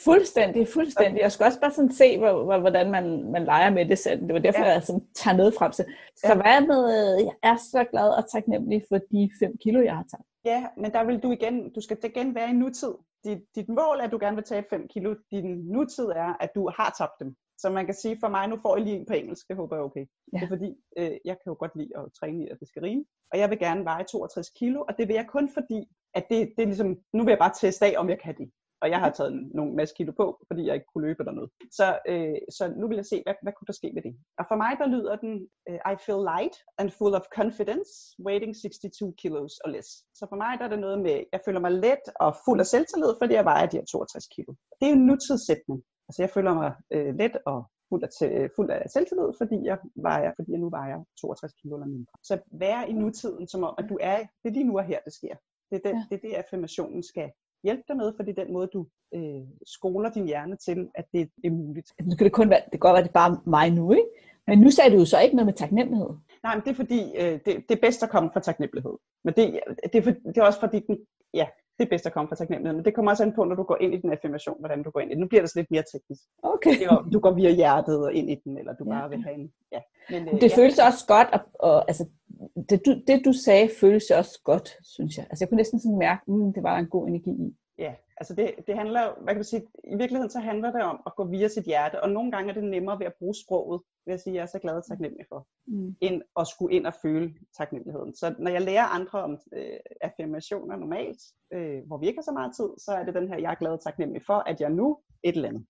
[0.03, 1.21] Fuldstændig, fuldstændig.
[1.21, 4.21] Jeg skal også bare sådan se, hvor- hvor- hvordan man, man leger med det selv.
[4.21, 4.71] Det var derfor, Ja.
[4.71, 5.85] jeg sådan tager noget frem til.
[6.15, 6.35] Så Ja.
[6.35, 10.25] hvad med, jeg er så glad og taknemmelig for de 5 kilo, jeg har taget.
[10.45, 12.93] Ja, men der vil du igen, du skal igen være i nutid.
[13.23, 15.15] Dit, dit mål er, at du gerne vil tabe 5 kilo.
[15.31, 17.35] Din nutid er, at du har tabt dem.
[17.57, 19.75] Så man kan sige for mig, nu får jeg lige en på engelsk, det håber
[19.75, 20.05] jeg okay.
[20.33, 20.37] Ja.
[20.37, 22.81] Det er fordi, øh, jeg kan jo godt lide at træne i, at det skal
[22.81, 23.05] rime.
[23.33, 25.79] Og jeg vil gerne veje 62 kilo, og det vil jeg kun fordi,
[26.13, 28.51] at det, det er ligesom, nu vil jeg bare teste af, om jeg kan det.
[28.81, 31.49] Og jeg har taget nogle masse kilo på, fordi jeg ikke kunne løbe noget.
[31.79, 34.13] Så, øh, så nu vil jeg se, hvad, hvad kunne der ske med det.
[34.39, 35.33] Og for mig, der lyder den,
[35.69, 37.91] øh, I feel light and full of confidence,
[38.27, 39.89] weighing 62 kilos or less.
[40.19, 42.67] Så for mig, der er det noget med, jeg føler mig let og fuld af
[42.73, 44.51] selvtillid, fordi jeg vejer de her 62 kilo.
[44.79, 45.79] Det er en nutidssætning.
[46.07, 49.77] Altså jeg føler mig øh, let og fuld af, til- fuld af selvtillid, fordi jeg,
[50.09, 52.11] vejer, fordi jeg nu vejer 62 kilo eller mindre.
[52.29, 52.33] Så
[52.65, 55.13] være i nutiden, som om, at du er, det er lige nu og her, det
[55.19, 55.35] sker.
[55.69, 56.03] Det er det, Ja.
[56.09, 57.29] det, er det affirmationen skal
[57.63, 61.05] hjælpe dig med, fordi det er den måde, du øh, skoler din hjerne til, at
[61.13, 61.93] det er muligt.
[62.03, 64.09] Nu kan det kun være, det kan godt være, det er bare mig nu, ikke?
[64.47, 66.09] Men nu sagde du jo så ikke noget med taknemmelighed.
[66.43, 68.95] Nej, men det er fordi, øh, det, det er bedst at komme fra taknemmelighed.
[69.23, 69.59] Men det,
[69.93, 70.97] det, er for, det er også fordi, den,
[71.33, 71.47] ja,
[71.79, 72.75] det er bedst at komme fra taknemmelighed.
[72.75, 74.89] Men det kommer også an på, når du går ind i den affirmation, hvordan du
[74.89, 75.21] går ind i den.
[75.21, 76.23] Nu bliver det så lidt mere teknisk.
[76.43, 76.71] Okay.
[77.13, 78.89] Du går via hjertet og ind i den, eller du Ja.
[78.99, 79.51] bare vil have en...
[79.71, 79.81] Ja.
[80.09, 80.55] Men, øh, Det ja.
[80.61, 81.39] føles også godt, og,
[81.69, 82.05] og altså,
[82.69, 85.25] det du, det du sagde, føles også godt, synes jeg.
[85.29, 87.55] Altså jeg kunne næsten sådan mærke, mm, det var en god energi i.
[87.79, 90.99] Ja, altså det, det handler, hvad kan du sige, i virkeligheden så handler det om
[91.05, 93.81] at gå via sit hjerte, og nogle gange er det nemmere ved at bruge sproget,
[94.05, 95.95] vil jeg sige, jeg er så glad og taknemmelig for, Mm.
[96.01, 98.15] end at skulle ind og føle taknemmeligheden.
[98.15, 101.21] Så når jeg lærer andre om øh, affirmationer normalt,
[101.53, 103.55] øh, hvor vi ikke har så meget tid, så er det den her, jeg er
[103.55, 105.65] glad og taknemmelig for, at jeg nu et eller andet.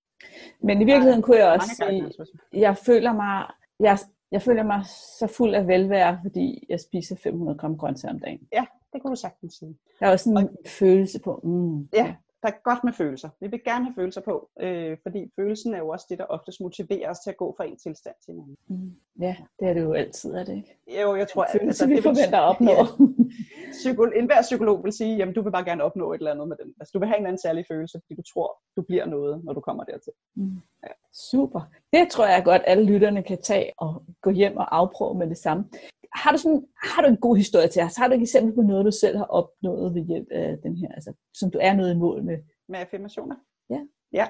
[0.59, 2.11] Men i virkeligheden kunne jeg også sige,
[2.53, 3.45] jeg føler mig,
[3.79, 3.97] jeg,
[4.31, 4.81] jeg føler mig
[5.19, 8.47] så fuld af velvære, fordi jeg spiser 500 gram grøntsager om dagen.
[8.93, 9.77] Det kunne du sagtens sige.
[9.99, 13.29] Der er også en følelse på, mm, Ja, der er godt med følelser.
[13.41, 16.61] Vi vil gerne have følelser på, øh, fordi følelsen er jo også det, der oftest
[16.61, 18.55] motiverer os til at gå fra en tilstand til en anden.
[18.67, 21.01] mm, ja, det er det jo altid, er det ikke?
[21.01, 22.71] Jo, jeg tror, Følelse, altså, vi det forventer at opnå.
[22.79, 26.47] Ja, psyko- enhver psykolog vil sige, jamen du vil bare gerne opnå et eller andet
[26.47, 26.73] med den.
[26.79, 29.43] Altså du vil have en eller anden særlig følelse, fordi du tror, du bliver noget,
[29.45, 30.13] når du kommer dertil.
[30.35, 30.61] Mm.
[31.13, 31.61] Super.
[31.93, 35.37] Det tror jeg godt, alle lytterne kan tage og gå hjem og afprøve med det
[35.37, 35.65] samme.
[36.15, 37.95] Har du, sådan, har du en god historie til os?
[37.95, 40.91] Har du et eksempel på noget, du selv har opnået ved hjælp af den her,
[40.91, 42.37] altså, som du er noget i mål med?
[42.69, 43.35] Med affirmationer?
[43.69, 43.79] Ja.
[44.13, 44.27] Ja,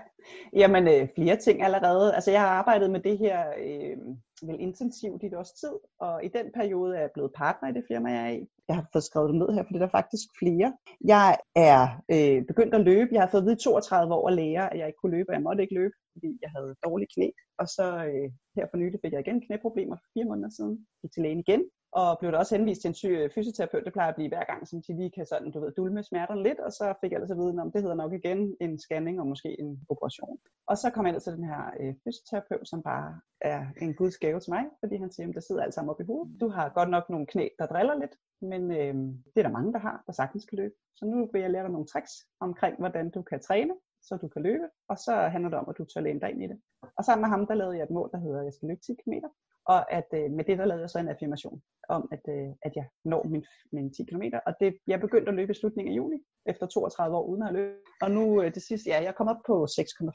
[0.54, 2.16] jamen øh, flere ting allerede.
[2.16, 3.98] Altså jeg har arbejdet med det her øh,
[4.48, 7.74] vel intensivt i et års tid, og i den periode er jeg blevet partner i
[7.74, 8.48] det firma, jeg er i.
[8.68, 10.70] Jeg har fået skrevet det ned her, for det er der faktisk flere.
[11.06, 11.82] Jeg er
[12.14, 13.10] øh, begyndt at løbe.
[13.14, 15.36] Jeg har fået at vide 32 år at lære, at jeg ikke kunne løbe, og
[15.38, 17.28] jeg måtte ikke løbe, fordi jeg havde dårlige knæ.
[17.62, 20.76] Og så øh, her for nylig fik jeg igen knæproblemer for fire måneder siden.
[21.02, 23.86] Gik til lægen igen, og blev der også henvist til en syg øh, fysioterapeut.
[23.86, 26.36] Det plejer at blive hver gang, som de lige kan sådan, du ved, dulme smerter
[26.36, 29.20] lidt, og så fik jeg altså at vide, om det hedder nok igen en scanning
[29.20, 30.38] og måske en operation.
[30.68, 34.18] Og så kom jeg ind til den her øh, fysioterapeut, som bare er en guds
[34.18, 36.42] gave til mig, fordi han siger, at der sidder alt sammen op i hovedet.
[36.42, 38.94] Du har godt nok nogle knæ, der driller lidt, men øh,
[39.34, 40.76] det er der mange, der har, der sagtens kan løbe.
[40.98, 44.28] Så nu vil jeg lære dig nogle tricks omkring, hvordan du kan træne, så du
[44.28, 46.60] kan løbe, og så handler det om, at du tør læne dig ind i det.
[46.98, 48.82] Og sammen med ham, der lavede jeg et mål, der hedder, at jeg skal løbe
[48.82, 49.14] 10 km.
[49.74, 52.74] Og at øh, med det, der lavede jeg så en affirmation om, at, øh, at
[52.76, 54.24] jeg når min, min 10 km.
[54.46, 57.54] Og det, jeg begyndte at løbe i slutningen af juli, efter 32 år uden at
[57.54, 57.76] løbe.
[58.02, 60.10] Og nu øh, det sidste, ja, jeg kommet op på 6,5 km,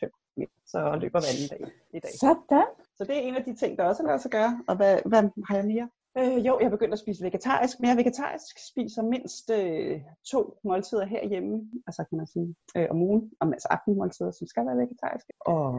[0.67, 1.63] så løber hver anden dag
[1.97, 2.13] i dag.
[2.25, 2.67] Sådan.
[2.97, 4.53] Så det er en af de ting, der også lader sig gøre.
[4.69, 5.89] Og hvad, hvad har jeg mere?
[6.19, 10.01] Øh, jo, jeg er begyndt at spise vegetarisk, men jeg vegetarisk spiser mindst øh,
[10.33, 11.55] to måltider herhjemme,
[11.87, 15.33] altså kan man sige, øh, om ugen, om altså aftenmåltider, som skal være vegetariske.
[15.41, 15.71] Og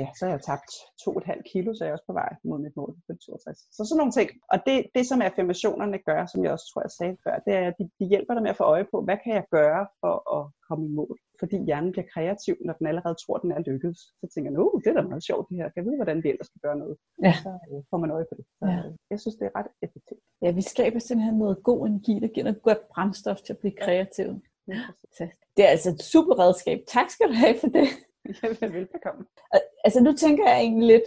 [0.00, 0.70] ja, så har jeg tabt
[1.02, 3.58] 2,5 kilo, så jeg er også på vej mod mit mål på 62.
[3.76, 4.30] Så sådan nogle ting.
[4.52, 7.66] Og det, det som affirmationerne gør, som jeg også tror, jeg sagde før, det er,
[7.70, 10.14] at de, de hjælper dig med at få øje på, hvad kan jeg gøre for
[10.36, 11.16] at komme i mål?
[11.40, 14.00] fordi hjernen bliver kreativ, når den allerede tror, den er lykkedes.
[14.20, 15.64] Så tænker man, uh, det er da meget sjovt det her.
[15.68, 16.96] Kan jeg vide, hvordan det ellers skal gøre noget?
[17.26, 17.34] Ja.
[17.44, 18.44] Så øh, får man øje på det.
[18.58, 18.76] Så, Ja.
[18.78, 20.22] øh, Jeg synes, det er ret effektivt.
[20.42, 23.74] Ja, vi skaber simpelthen noget god energi, der giver noget godt brændstof til at blive
[23.84, 24.28] kreativ.
[24.72, 24.80] Ja.
[25.56, 26.78] Det er altså et super redskab.
[26.96, 27.88] Tak skal du have for det.
[28.42, 29.22] Ja, velbekomme.
[29.84, 31.02] Altså nu tænker jeg egentlig lidt,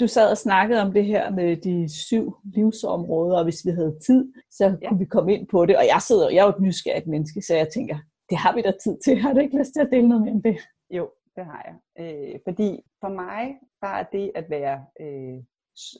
[0.00, 3.98] du sad og snakkede om det her med de syv livsområder, og hvis vi havde
[4.06, 4.88] tid, så ja.
[4.88, 5.76] kunne vi komme ind på det.
[5.76, 7.96] Og jeg sidder, jeg er jo et nysgerrigt menneske, så jeg tænker,
[8.30, 9.18] det har vi da tid til.
[9.18, 10.56] Har du ikke lyst til at dele noget mere om det?
[10.90, 11.76] Jo, det har jeg.
[12.02, 15.36] Øh, fordi for mig, der er det at være, øh,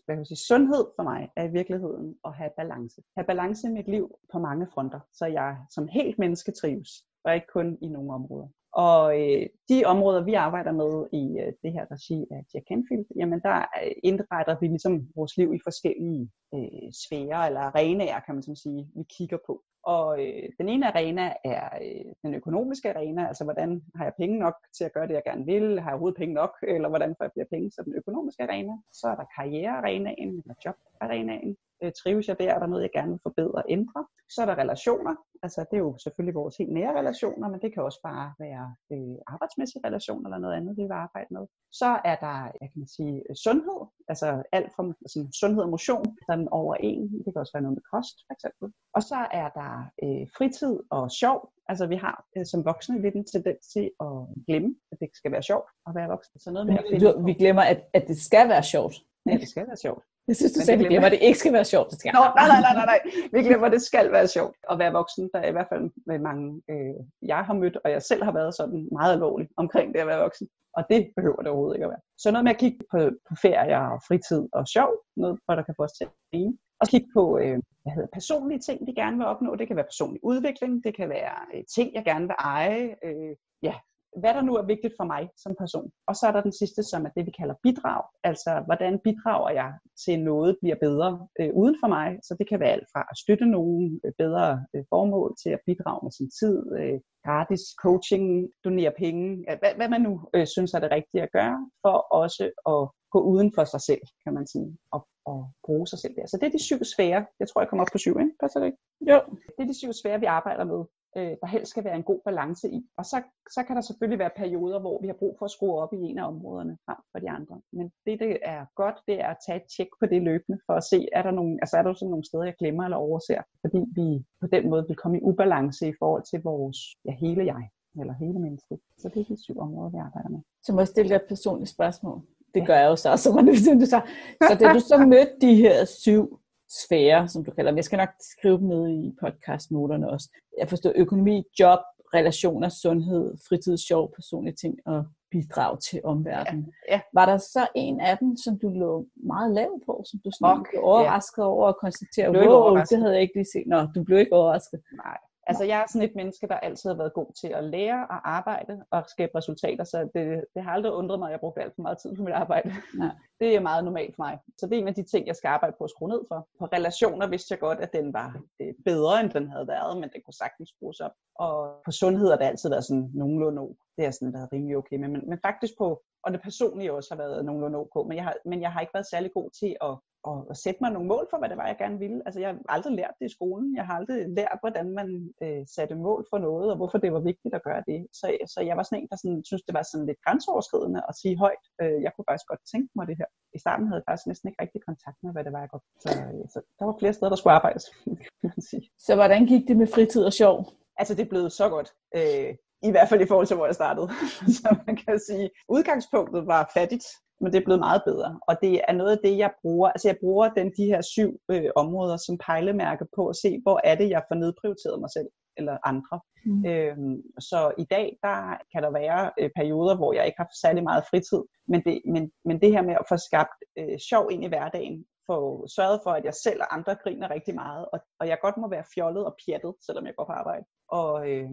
[0.05, 3.03] hvad kan man sige, sundhed for mig, er i virkeligheden at have balance.
[3.17, 6.91] Have balance i mit liv på mange fronter, så jeg som helt menneske trives,
[7.25, 8.49] og ikke kun i nogle områder.
[8.73, 13.07] Og øh, de områder, vi arbejder med i øh, det her regi af Jack Canfield,
[13.17, 18.35] jamen der øh, indretter vi ligesom vores liv i forskellige øh, sfærer eller arenaer, kan
[18.35, 19.63] man sådan sige, vi kigger på.
[19.85, 24.39] Og øh, den ene arena er øh, den økonomiske arena, altså hvordan har jeg penge
[24.39, 25.81] nok til at gøre det, jeg gerne vil?
[25.81, 26.55] Har jeg overhovedet penge nok?
[26.63, 27.71] Eller hvordan får jeg flere penge?
[27.71, 28.73] Så den økonomiske arena.
[28.93, 31.57] Så er der karrierearenaen, eller jobarenaen.
[31.83, 32.55] Øh, trives jeg der?
[32.55, 34.01] Er der noget, jeg gerne vil forbedre og ændre?
[34.35, 35.15] Så er der relationer.
[35.43, 38.67] Altså det er jo selvfølgelig vores helt nære relationer, men det kan også bare være
[38.93, 41.45] øh, arbejdsmæssige relationer eller noget andet, vi vil arbejde med.
[41.81, 43.15] Så er der, jeg kan sige,
[43.45, 43.81] sundhed.
[44.13, 47.03] Altså alt fra sådan, sundhed og motion, sådan over en.
[47.25, 48.67] Det kan også være noget med kost, for eksempel.
[48.97, 49.73] Og så er der
[50.05, 51.39] øh, fritid og sjov.
[51.71, 54.15] Altså vi har øh, som voksne lidt en tendens til at
[54.47, 56.41] glemme, at det skal være sjovt at være voksen.
[56.41, 58.95] Så noget med at finde vi glemmer, at, at det skal være sjovt.
[59.27, 60.05] Ja, det skal være sjovt.
[60.29, 61.91] Jeg synes, du vi glemmer, at det ikke skal være sjovt.
[61.91, 62.13] Det skal.
[62.13, 63.01] Nå, nej, nej, nej, nej, nej.
[63.33, 65.31] Vi glemmer, at det skal være sjovt at være voksen.
[65.33, 66.95] Der er i hvert fald med mange, øh,
[67.33, 70.23] jeg har mødt, og jeg selv har været sådan meget alvorlig omkring det at være
[70.27, 70.49] voksen.
[70.77, 72.05] Og det behøver det overhovedet ikke at være.
[72.19, 75.63] Så noget med at kigge på, på ferier og fritid og sjov, noget, hvor der
[75.63, 76.55] kan få os til at grine.
[76.81, 79.51] Og kigge på øh, hvad hedder, personlige ting, vi gerne vil opnå.
[79.57, 82.95] Det kan være personlig udvikling, det kan være øh, ting, jeg gerne vil eje.
[83.07, 83.75] Øh, ja,
[84.21, 85.91] hvad der nu er vigtigt for mig som person.
[86.09, 88.03] Og så er der den sidste, som er det, vi kalder bidrag.
[88.25, 89.73] Altså, hvordan bidrager jeg
[90.05, 92.19] til noget bliver bedre øh, uden for mig.
[92.27, 95.61] Så det kan være alt fra at støtte nogen øh, bedre øh, formål til at
[95.67, 98.25] bidrage med sin tid, øh, gratis coaching,
[98.65, 99.27] donere penge,
[99.61, 102.83] hvad, hvad man nu øh, synes er det rigtige at gøre, for også at
[103.15, 106.27] gå uden for sig selv, kan man sige, og, og bruge sig selv der.
[106.27, 107.27] Så det er de syv sfære.
[107.41, 108.35] Jeg tror, jeg kommer op på syv, ikke?
[108.43, 108.81] Passer det ikke?
[109.11, 109.19] Jo.
[109.55, 110.81] Det er de syv sfære, vi arbejder med,
[111.17, 112.87] øh, der helst skal være en god balance i.
[112.99, 115.81] Og så, så kan der selvfølgelig være perioder, hvor vi har brug for at skrue
[115.83, 117.61] op i en af områderne frem for de andre.
[117.73, 120.75] Men det, det er godt, det er at tage et tjek på det løbende, for
[120.75, 123.43] at se, er der, nogle, altså er der sådan nogle steder, jeg glemmer eller overser,
[123.61, 127.45] fordi vi på den måde vil komme i ubalance i forhold til vores ja, hele
[127.45, 127.69] jeg,
[128.01, 128.79] eller hele mennesket.
[128.99, 130.41] Så det er de syv områder, vi arbejder med.
[130.63, 132.21] Så må jeg stille dig et personligt spørgsmål.
[132.55, 133.57] Det gør jeg jo så, så, man,
[133.95, 134.01] så.
[134.49, 137.97] så da du så mødte de her syv sfære, som du kalder dem, jeg skal
[137.97, 140.29] nok skrive dem ned i podcastnoterne også.
[140.59, 141.79] Jeg forstår økonomi, job,
[142.15, 146.73] relationer, sundhed, fritid, sjov, personlige ting og bidrag til omverdenen.
[146.89, 147.01] Ja, ja.
[147.13, 150.57] Var der så en af dem, som du lå meget lav på, som du sådan
[150.57, 153.67] Fuck, blev overrasket over at konstatere, wow, det havde jeg ikke lige set.
[153.67, 154.81] Nå, du blev ikke overrasket.
[155.05, 155.19] Nej.
[155.47, 158.31] Altså jeg er sådan et menneske, der altid har været god til at lære og
[158.37, 161.75] arbejde og skabe resultater, så det, det har aldrig undret mig, at jeg brugte alt
[161.75, 162.69] for meget tid på mit arbejde.
[162.95, 163.15] Nej.
[163.41, 164.39] Det er meget normalt for mig.
[164.59, 166.49] Så det er en af de ting, jeg skal arbejde på at skrue ned for.
[166.59, 170.09] På relationer vidste jeg godt, at den var øh, bedre, end den havde været, men
[170.13, 171.15] den kunne sagtens skrues op.
[171.35, 173.79] Og på sundhed har det altid været sådan nogenlunde ok.
[173.97, 175.09] Det har sådan været rimelig okay med.
[175.09, 178.35] Men, men faktisk på, og det personlige også har været nogenlunde ok, men jeg har,
[178.45, 181.27] men jeg har ikke været særlig god til at og, og sætte mig nogle mål
[181.31, 182.19] for, hvad det var, jeg gerne ville.
[182.27, 183.77] Altså, jeg har aldrig lært det i skolen.
[183.77, 185.09] Jeg har aldrig lært, hvordan man
[185.45, 188.01] øh, satte mål for noget, og hvorfor det var vigtigt at gøre det.
[188.19, 191.15] Så, så jeg var sådan en, der sådan, synes, det var sådan lidt grænseoverskridende at
[191.21, 191.65] sige højt.
[191.83, 193.29] Øh, jeg kunne faktisk godt tænke mig det her.
[193.57, 195.87] I starten havde jeg faktisk næsten ikke rigtig kontakt med, hvad det var, jeg godt.
[196.05, 197.85] Så, øh, så der var flere steder, der skulle arbejdes,
[198.41, 198.85] kan man sige.
[199.07, 200.57] Så hvordan gik det med fritid og sjov?
[201.01, 201.89] Altså, det blevet så godt.
[202.19, 202.51] Øh,
[202.89, 204.09] I hvert fald i forhold til, hvor jeg startede.
[204.59, 207.07] så man kan sige, udgangspunktet var fattigt,
[207.41, 208.41] men det er blevet meget bedre.
[208.49, 209.89] Og det er noget af det, jeg bruger.
[209.89, 213.81] Altså, jeg bruger den, de her syv øh, områder som pejlemærke på at se, hvor
[213.85, 216.21] er det, jeg får nedprioriteret mig selv eller andre.
[216.45, 216.67] Mm.
[216.71, 218.39] Øhm, så i dag, der
[218.73, 222.31] kan der være øh, perioder, hvor jeg ikke har særlig meget fritid, men det, men,
[222.45, 226.11] men det her med at få skabt øh, sjov ind i hverdagen, få sørget for,
[226.11, 229.25] at jeg selv og andre griner rigtig meget, og, og jeg godt må være fjollet
[229.27, 230.65] og pjattet, selvom jeg går på arbejde.
[230.89, 231.51] Og øh,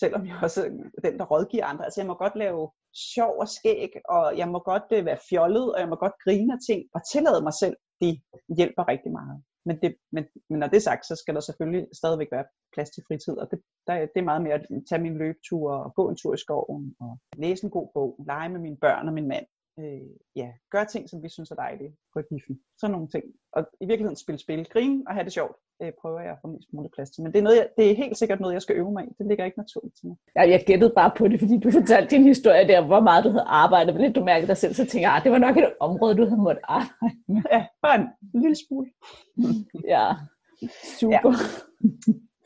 [0.00, 0.60] selvom jeg også
[0.96, 2.70] er den, der rådgiver andre, altså jeg må godt lave
[3.14, 6.52] sjov og skæg, og jeg må godt øh, være fjollet, og jeg må godt grine
[6.52, 8.22] af ting, og tillade mig selv, det
[8.58, 9.42] hjælper rigtig meget.
[9.66, 12.90] Men, det, men, men når det er sagt, så skal der selvfølgelig stadigvæk være plads
[12.90, 16.08] til fritid, og det, der, det er meget mere at tage min løbetur, og gå
[16.08, 19.28] en tur i skoven, og læse en god bog, lege med mine børn og min
[19.28, 19.46] mand,
[19.78, 22.60] øh, ja, gøre ting, som vi synes er dejlige på biffen.
[22.80, 23.24] Sådan nogle ting.
[23.52, 26.48] Og i virkeligheden spille spil, grine og have det sjovt, øh, prøver jeg at få
[26.48, 27.22] mest muligt plads til.
[27.22, 29.12] Men det er, noget, jeg, det er helt sikkert noget, jeg skal øve mig i.
[29.18, 30.16] Det ligger ikke naturligt til mig.
[30.36, 33.30] Ja, jeg gættede bare på det, fordi du fortalte din historie der, hvor meget du
[33.30, 34.14] havde arbejdet med det.
[34.14, 36.42] Du mærkede dig selv, så tænkte jeg, ah, det var nok et område, du havde
[36.42, 37.42] måttet arbejde med.
[37.52, 38.06] Ja, bare en
[38.42, 38.90] lille smule.
[39.94, 40.06] ja,
[41.00, 41.32] super.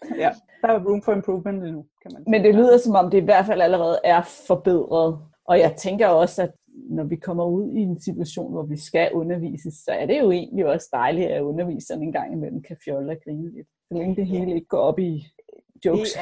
[0.08, 0.18] Ja.
[0.22, 0.30] ja,
[0.62, 2.30] der er room for improvement endnu, kan man sige.
[2.30, 5.18] Men det lyder som om, det i hvert fald allerede er forbedret.
[5.44, 6.52] Og jeg tænker også, at
[6.90, 10.30] når vi kommer ud i en situation, hvor vi skal undervises, så er det jo
[10.30, 13.68] egentlig også dejligt, at underviseren en gang imellem kan fjolle og grine lidt.
[13.88, 15.26] Så længe det hele ikke går op i
[15.84, 16.16] jokes.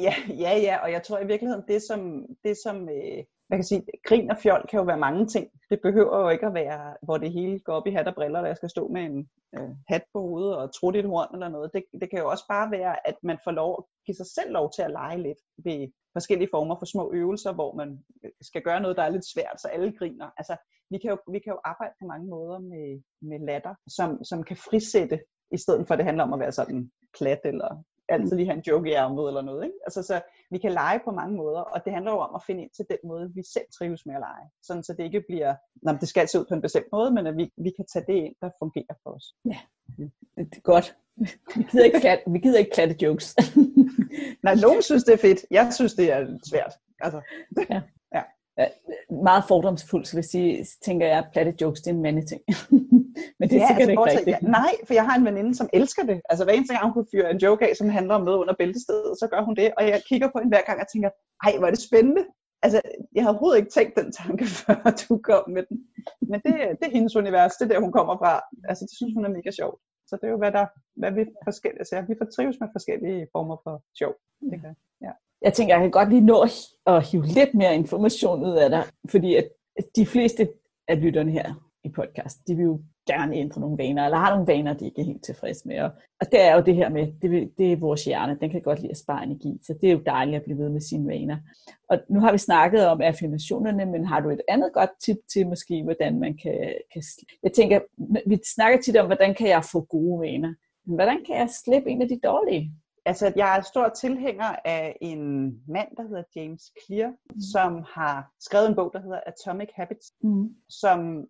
[0.00, 3.64] Ja, ja, ja, og jeg tror i virkeligheden, det som, det som øh, man kan
[3.64, 5.46] sige, grin og fjol kan jo være mange ting.
[5.70, 8.40] Det behøver jo ikke at være, hvor det hele går op i hat og briller,
[8.40, 11.48] og jeg skal stå med en øh, hat på hovedet og tro et horn eller
[11.48, 11.70] noget.
[11.74, 14.50] Det, det kan jo også bare være, at man får lov at give sig selv
[14.52, 18.62] lov til at lege lidt ved forskellige former for små øvelser, hvor man øh, skal
[18.62, 20.30] gøre noget, der er lidt svært, så alle griner.
[20.36, 20.56] Altså,
[20.90, 24.42] vi kan jo, vi kan jo arbejde på mange måder med, med latter, som, som
[24.42, 25.20] kan frisætte,
[25.52, 28.56] i stedet for at det handler om at være sådan plat eller altid lige have
[28.56, 29.64] en joke i ærmet eller noget.
[29.64, 29.78] Ikke?
[29.86, 30.20] Altså, så
[30.50, 32.86] vi kan lege på mange måder, og det handler jo om at finde ind til
[32.90, 34.46] den måde, vi selv trives med at lege.
[34.62, 37.26] Sådan, så det ikke bliver, når det skal se ud på en bestemt måde, men
[37.26, 39.34] at vi, vi kan tage det ind, der fungerer for os.
[39.44, 39.58] Ja,
[40.36, 40.96] det er godt.
[41.56, 43.36] Vi gider ikke klatte, vi gider ikke klatte jokes.
[44.44, 45.46] Nej, nogen synes, det er fedt.
[45.50, 46.72] Jeg synes, det er svært.
[47.00, 47.20] Altså.
[47.70, 47.80] Ja.
[48.14, 48.22] ja.
[49.22, 52.42] Meget fordomsfuldt, så hvis I tænker jeg, at platte jokes, det er en mandeting.
[53.38, 54.42] Men det er ja, sikkert altså, ikke bortset- rigtigt.
[54.42, 56.20] Ja, nej, for jeg har en veninde, som elsker det.
[56.30, 59.12] Altså hver eneste gang, hun fyre en joke af, som handler om noget under bæltestedet,
[59.20, 59.68] så gør hun det.
[59.78, 61.10] Og jeg kigger på hende hver gang og tænker,
[61.46, 62.24] ej, hvor er det spændende.
[62.62, 62.80] Altså,
[63.14, 65.76] jeg har overhovedet ikke tænkt den tanke, før du kom med den.
[66.30, 68.32] Men det, det er hendes univers, det er der, hun kommer fra.
[68.68, 69.80] Altså, det synes hun er mega sjovt.
[70.08, 70.66] Så det er jo, hvad, der,
[71.00, 74.14] hvad vi forskellige altså, Vi får trives med forskellige former for sjov.
[74.50, 74.74] Det kan,
[75.06, 75.12] ja.
[75.42, 76.46] Jeg tænker, jeg kan godt lige nå
[76.86, 79.46] at hive lidt mere information ud af dig, fordi at
[79.96, 80.48] de fleste
[80.88, 81.54] af lytterne her
[81.84, 82.80] i podcast, de vil jo
[83.12, 85.78] gerne ændre nogle vaner, eller har nogle vaner, de ikke er helt tilfredse med.
[85.80, 88.62] Og, og det er jo det her med, det, det er vores hjerne, den kan
[88.62, 91.08] godt lide at spare energi, så det er jo dejligt at blive ved med sine
[91.08, 91.36] vaner.
[91.90, 95.48] Og nu har vi snakket om affirmationerne, men har du et andet godt tip til
[95.48, 97.02] måske, hvordan man kan, kan
[97.42, 97.80] jeg tænker,
[98.26, 100.54] vi snakker tit om, hvordan kan jeg få gode vaner,
[100.86, 102.72] men hvordan kan jeg slippe en af de dårlige?
[103.04, 105.20] Altså, jeg er stor tilhænger af en
[105.68, 107.40] mand, der hedder James Clear, mm.
[107.52, 110.54] som har skrevet en bog, der hedder Atomic Habits, Mm.
[110.68, 111.26] som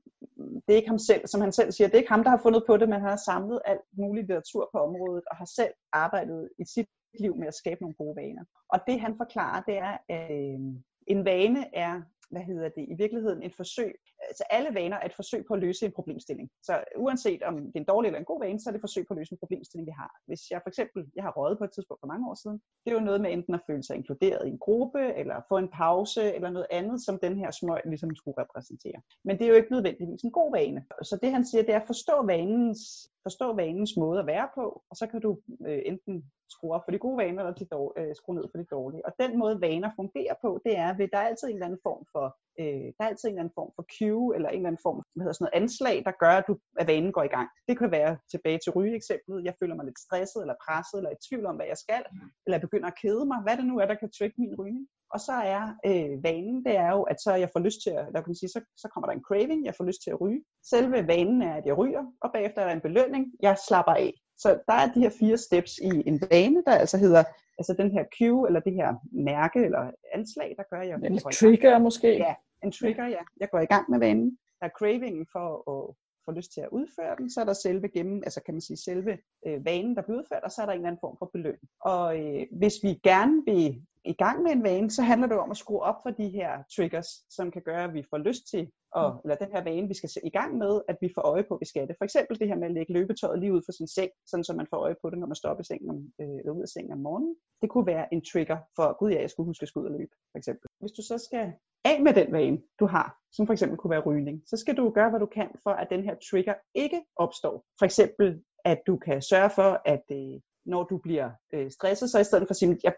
[0.67, 2.41] det er ikke ham selv, som han selv siger, det er ikke ham, der har
[2.43, 5.73] fundet på det, men han har samlet alt muligt litteratur på området, og har selv
[5.93, 6.89] arbejdet i sit
[7.21, 8.45] liv med at skabe nogle gode vaner.
[8.69, 10.59] Og det han forklarer, det er, at øh,
[11.07, 13.93] en vane er, hvad hedder det, i virkeligheden et forsøg,
[14.29, 16.51] altså alle vaner er et forsøg på at løse en problemstilling.
[16.63, 18.87] Så uanset om det er en dårlig eller en god vane, så er det et
[18.89, 20.13] forsøg på at løse en problemstilling, vi har.
[20.27, 22.89] Hvis jeg for eksempel, jeg har røget på et tidspunkt for mange år siden, det
[22.91, 25.71] er jo noget med enten at føle sig inkluderet i en gruppe, eller få en
[25.83, 29.01] pause, eller noget andet, som den her smøg ligesom skulle repræsentere.
[29.25, 30.81] Men det er jo ikke nødvendigvis en god vane.
[31.03, 32.81] Så det han siger, det er at forstå vanens,
[33.23, 36.93] forstå vanens måde at være på, og så kan du øh, enten skrue op for
[36.93, 39.07] de gode vaner, eller de dår, øh, skrue ned for de dårlige.
[39.07, 41.85] Og den måde vaner fungerer på, det er ved, der er altid en eller anden
[41.89, 42.27] form for,
[42.61, 44.99] øh, der er altid en eller anden form for cue, eller en eller anden form
[45.15, 47.49] hvad hedder sådan noget anslag, der gør, at, du, at vanen går i gang.
[47.69, 49.45] Det kan være tilbage til ryge eksemplet.
[49.49, 52.03] Jeg føler mig lidt stresset, eller presset, eller i tvivl om, hvad jeg skal,
[52.45, 53.39] eller jeg begynder at kede mig.
[53.45, 54.87] Hvad det nu er, der kan trigge min rygning.
[55.15, 58.07] Og så er øh, vanen, det er jo, at så jeg får lyst til at,
[58.13, 60.21] der kan man sige, så, så kommer der en craving, jeg får lyst til at
[60.21, 60.43] ryge.
[60.71, 64.13] Selve vanen er, at jeg ryger, og bagefter er der en belønning, jeg slapper af.
[64.39, 67.25] Så der er de her fire steps i en vane, der altså hedder,
[67.59, 71.35] altså den her cue, eller det her mærke, eller anslag, der gør, jeg i gang.
[71.35, 72.11] trigger måske?
[72.17, 73.23] Ja, en trigger, ja.
[73.41, 74.39] Jeg går i gang med vanen.
[74.61, 75.95] Der er cravingen for at
[76.25, 77.31] få lyst til at udføre den.
[77.31, 80.45] Så er der selve gennem, altså kan man sige, selve øh, vanen, der bliver udført,
[80.45, 81.69] og så er der en eller anden form for belønning.
[81.81, 85.51] Og øh, hvis vi gerne vil i gang med en vane, så handler det om
[85.51, 88.71] at skrue op for de her triggers, som kan gøre, at vi får lyst til,
[88.97, 91.45] at, eller den her vane, vi skal se i gang med, at vi får øje
[91.49, 91.97] på, at vi skal det.
[91.99, 94.53] For eksempel det her med at lægge løbetøjet lige ud for sin seng, sådan så
[94.53, 96.69] man får øje på det, når man står op i sengen om, øh, ud af
[96.69, 97.37] sengen om morgenen.
[97.63, 99.99] Det kunne være en trigger for, gud ja, jeg skulle huske at skulle ud og
[99.99, 100.67] løbe, for eksempel.
[100.81, 101.53] Hvis du så skal
[101.85, 104.91] af med den vane, du har, som for eksempel kunne være rygning, så skal du
[104.91, 107.65] gøre, hvad du kan for, at den her trigger ikke opstår.
[107.79, 112.19] For eksempel, at du kan sørge for, at øh, når du bliver øh, stresset, så
[112.19, 112.95] i stedet for at sige, jeg,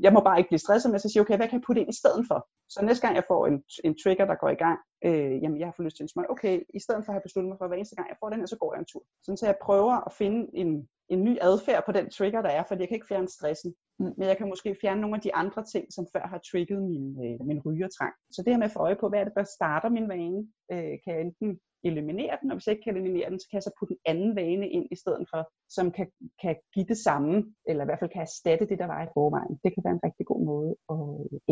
[0.00, 1.90] jeg må bare ikke blive stresset, men så sige, okay, hvad kan jeg putte ind
[1.90, 2.48] i stedet for?
[2.68, 5.66] Så næste gang jeg får en, en trigger, der går i gang, øh, jamen jeg
[5.66, 7.66] har fået lyst til en smøg, okay, i stedet for at have besluttet mig for,
[7.68, 9.04] hver eneste gang jeg får den her, så går jeg en tur.
[9.24, 12.64] Sådan så jeg prøver at finde en, en ny adfærd på den trigger, der er,
[12.68, 13.74] fordi jeg kan ikke fjerne stressen.
[13.98, 14.12] Mm.
[14.18, 17.06] Men jeg kan måske fjerne nogle af de andre ting, som før har trigget min,
[17.24, 18.14] øh, min rygertrang.
[18.30, 20.40] Så det her med at få øje på, hvad er det, der starter min vane,
[20.72, 23.56] øh, kan jeg enten eliminere den, og hvis jeg ikke kan eliminere den, så kan
[23.58, 25.40] jeg så putte en anden vane ind i stedet for,
[25.76, 26.06] som kan,
[26.42, 27.34] kan give det samme,
[27.68, 29.54] eller i hvert fald kan erstatte det, der var i forvejen.
[29.64, 31.02] Det kan være en rigtig god måde at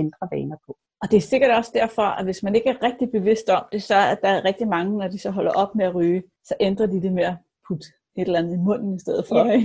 [0.02, 0.72] ændre vaner på.
[1.02, 3.82] Og det er sikkert også derfor, at hvis man ikke er rigtig bevidst om det,
[3.82, 6.86] så er der rigtig mange, når de så holder op med at ryge, så ændrer
[6.86, 7.36] de det med at
[7.68, 7.86] putte
[8.16, 9.46] et eller andet i munden i stedet for.
[9.46, 9.62] Ja.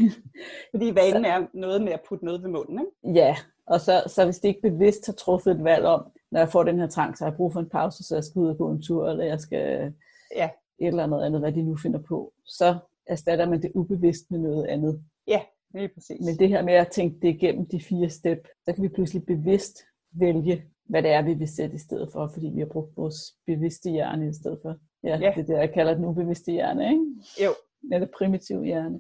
[0.72, 3.20] Fordi vanen er noget med at putte noget ved munden, ikke?
[3.20, 3.36] Ja,
[3.68, 6.64] og så, så hvis de ikke bevidst har truffet et valg om, når jeg får
[6.64, 8.58] den her trang, så har jeg brug for en pause, så jeg skal ud og
[8.58, 9.94] gå en tur, eller jeg skal
[10.36, 10.50] ja.
[10.80, 12.78] et eller andet andet, hvad de nu finder på, så
[13.08, 15.04] erstatter man det ubevidst med noget andet.
[15.28, 15.42] Ja,
[15.74, 16.26] lige præcis.
[16.26, 19.26] Men det her med at tænke det igennem de fire step, så kan vi pludselig
[19.26, 22.98] bevidst vælge, hvad det er, vi vil sætte i stedet for, fordi vi har brugt
[22.98, 24.76] vores bevidste hjerne i stedet for.
[25.04, 25.34] Ja, ja.
[25.36, 27.06] det er det, jeg kalder den ubevidste hjerne, ikke?
[27.44, 27.52] Jo,
[27.94, 29.00] eller primitiv hjerne.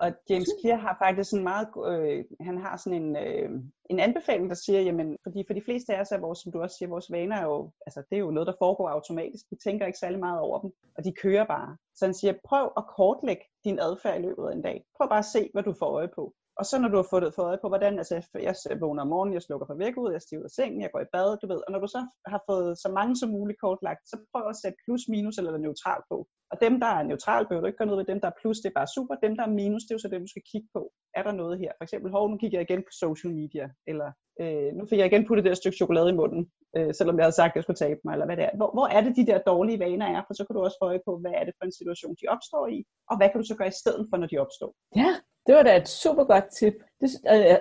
[0.00, 3.50] Og James Clear har faktisk en meget, øh, han har sådan en, øh,
[3.90, 6.62] en anbefaling, der siger, jamen, fordi for de fleste af os er vores, som du
[6.62, 9.44] også siger, vores vaner er jo, altså det er jo noget, der foregår automatisk.
[9.50, 11.76] Vi tænker ikke særlig meget over dem, og de kører bare.
[11.94, 14.84] Så han siger, prøv at kortlægge din adfærd i løbet af en dag.
[14.96, 16.34] Prøv bare at se, hvad du får øje på.
[16.58, 18.14] Og så når du har fået, fået øje på, hvordan, altså
[18.48, 20.90] jeg vågner om morgenen, jeg slukker for væk ud, jeg stiger ud af sengen, jeg
[20.92, 22.00] går i bad, du ved, og når du så
[22.32, 26.00] har fået så mange som muligt kortlagt, så prøv at sætte plus, minus eller neutral
[26.10, 26.16] på.
[26.52, 28.12] Og dem, der er neutral, behøver du ikke gøre noget ved.
[28.12, 29.14] Dem, der er plus, det er bare super.
[29.24, 30.82] Dem, der er minus, det er jo så det, du skal kigge på.
[31.18, 31.70] Er der noget her?
[31.78, 33.66] For eksempel, hov, nu kigger jeg igen på social media.
[33.90, 34.08] Eller
[34.42, 36.42] øh, nu fik jeg igen puttet det der stykke chokolade i munden,
[36.76, 38.12] øh, selvom jeg havde sagt, at jeg skulle tabe mig.
[38.12, 38.54] Eller hvad det er.
[38.58, 40.22] Hvor, hvor er det, de der dårlige vaner er?
[40.26, 42.26] For så kan du også få øje på, hvad er det for en situation, de
[42.34, 42.78] opstår i.
[43.10, 44.70] Og hvad kan du så gøre i stedet for, når de opstår?
[45.02, 45.12] Ja,
[45.48, 46.74] det var da et super godt tip.
[47.00, 47.10] Det,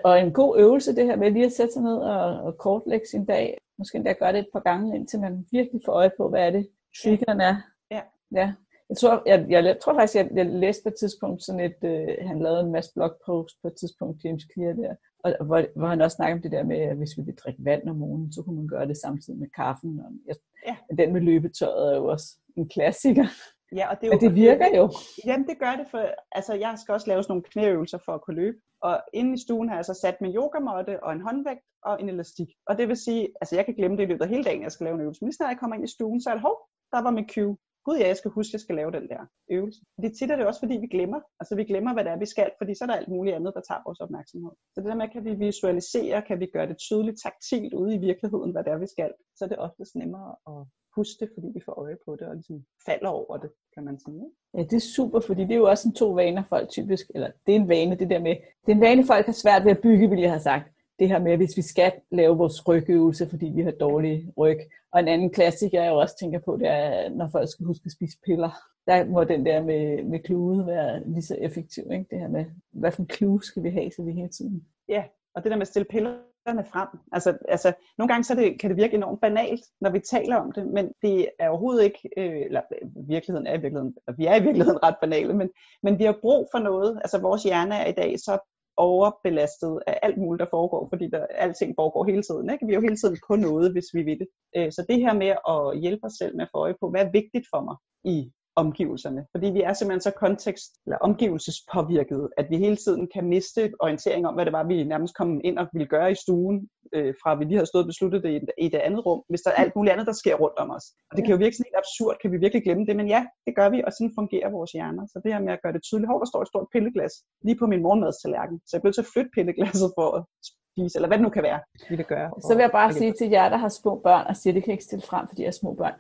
[0.04, 3.08] og en god øvelse, det her med lige at sætte sig ned og, og kortlægge
[3.08, 3.58] sin dag.
[3.78, 6.50] Måske endda gøre det et par gange, indtil man virkelig får øje på, hvad er
[6.50, 6.70] det,
[7.04, 7.56] triggeren er.
[7.92, 8.02] Ja.
[8.32, 8.54] ja.
[8.90, 12.28] Jeg tror, jeg, jeg, tror faktisk, jeg, jeg læste på et tidspunkt sådan et, øh,
[12.28, 16.02] han lavede en masse blogpost på et tidspunkt, James Clear der, og, hvor, hvor han
[16.02, 18.44] også snakker om det der med, at hvis vi vil drikke vand om morgenen, så
[18.44, 20.00] kunne man gøre det samtidig med kaffen.
[20.00, 20.36] Og jeg,
[20.68, 20.76] ja.
[20.98, 23.28] Den med løbetøjet er jo også en klassiker.
[23.76, 24.92] Ja, og det, er jo, det virker jo.
[25.26, 26.02] Jamen det gør det, for
[26.32, 28.58] altså, jeg skal også lave sådan nogle knæøvelser for at kunne løbe.
[28.82, 32.10] Og inde i stuen har jeg så sat min yogamåtte og en håndvægt og en
[32.10, 32.48] elastik.
[32.68, 34.72] Og det vil sige, altså jeg kan glemme det i løbet af hele dagen, jeg
[34.72, 35.22] skal lave en øvelse.
[35.22, 36.58] Men lige snart jeg kommer ind i stuen, så er det, hov,
[36.92, 37.58] der var min cue.
[37.88, 39.22] Gud ja, jeg skal huske, at jeg skal lave den der
[39.52, 39.80] øvelse.
[40.04, 41.20] Det tit er det også, fordi vi glemmer.
[41.40, 43.54] Altså vi glemmer, hvad det er, vi skal, fordi så er der alt muligt andet,
[43.56, 44.52] der tager vores opmærksomhed.
[44.74, 47.98] Så det der med, kan vi visualisere, kan vi gøre det tydeligt taktilt ude i
[47.98, 50.60] virkeligheden, hvad det er, vi skal, så er det oftest nemmere at
[50.96, 54.00] huske det, fordi vi får øje på det, og ligesom falder over det, kan man
[54.06, 54.26] sige.
[54.56, 57.30] Ja, det er super, fordi det er jo også en to vaner, folk typisk, eller
[57.46, 59.72] det er en vane, det der med, det er en vane, folk har svært ved
[59.72, 60.68] at bygge, vil jeg have sagt.
[61.00, 64.58] Det her med, hvis vi skal lave vores rygøvelse, fordi vi har dårlig ryg.
[64.92, 67.92] Og en anden klassiker, jeg også tænker på, det er, når folk skal huske at
[67.92, 68.52] spise piller.
[68.88, 71.84] Der må den der med, med klude være lige så effektiv.
[71.92, 72.06] Ikke?
[72.10, 74.66] Det her med, hvad for en klude skal vi have, så vi hele tiden.
[74.90, 75.04] Ja,
[75.36, 76.88] og det der med at stille pillerne frem.
[77.12, 80.52] Altså, altså, nogle gange så det, kan det virke enormt banalt, når vi taler om
[80.52, 82.62] det, men det er overhovedet ikke, øh, eller
[83.08, 85.50] virkeligheden er i virkeligheden, vi er i virkeligheden ret banale, men,
[85.84, 86.98] men vi har brug for noget.
[87.04, 91.26] Altså vores hjerne er i dag så overbelastet af alt muligt, der foregår, fordi der,
[91.30, 92.50] alting foregår hele tiden.
[92.50, 92.66] Ikke?
[92.66, 94.28] Vi er jo hele tiden på noget, hvis vi vil det.
[94.56, 97.02] Øh, så det her med at hjælpe os selv med at få øje på, hvad
[97.06, 97.78] er vigtigt for mig
[98.16, 98.32] i
[98.64, 99.22] omgivelserne.
[99.34, 104.28] Fordi vi er simpelthen så kontekst- eller omgivelsespåvirket, at vi hele tiden kan miste orientering
[104.28, 106.58] om, hvad det var, vi nærmest kom ind og ville gøre i stuen,
[106.96, 109.42] øh, fra vi lige har stået og besluttet det i, i det andet rum, hvis
[109.42, 110.86] der er alt muligt andet, der sker rundt om os.
[111.10, 113.22] Og det kan jo virke sådan helt absurd, kan vi virkelig glemme det, men ja,
[113.48, 115.04] det gør vi, og sådan fungerer vores hjerner.
[115.12, 117.14] Så det her med at gøre det tydeligt, hvor der står et stort pilleglas
[117.46, 121.10] lige på min morgenmadstallerken, så jeg bliver til at flytte pilleglasset for at spise, eller
[121.10, 122.30] hvad det nu kan være, vi vil gøre.
[122.48, 124.64] Så vil jeg bare sige til jer, der har små børn, og siger, at det
[124.64, 125.96] kan ikke stille frem, fordi jeg er små børn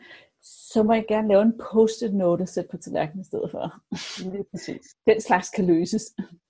[0.73, 3.81] så må jeg gerne lave en post-it note og sætte på tallerkenen i stedet for.
[4.31, 4.85] Lige præcis.
[5.07, 6.03] Den slags kan løses.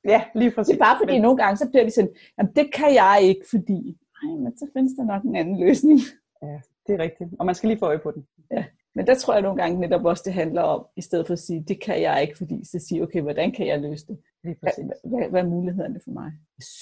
[0.05, 0.71] Ja, lige præcis.
[0.71, 1.21] Det er bare fordi, men...
[1.21, 4.67] nogle gange så bliver de sådan, jamen det kan jeg ikke, fordi, nej, men så
[4.73, 5.99] findes der nok en anden løsning.
[6.41, 7.29] Ja, det er rigtigt.
[7.39, 8.27] Og man skal lige få øje på den.
[8.51, 11.33] Ja, men der tror jeg nogle gange netop også, det handler om, i stedet for
[11.33, 14.17] at sige, det kan jeg ikke, fordi så sige, okay, hvordan kan jeg løse det?
[14.43, 14.85] Lige præcis.
[14.85, 16.31] Hvad, hvad, hvad er mulighederne for mig?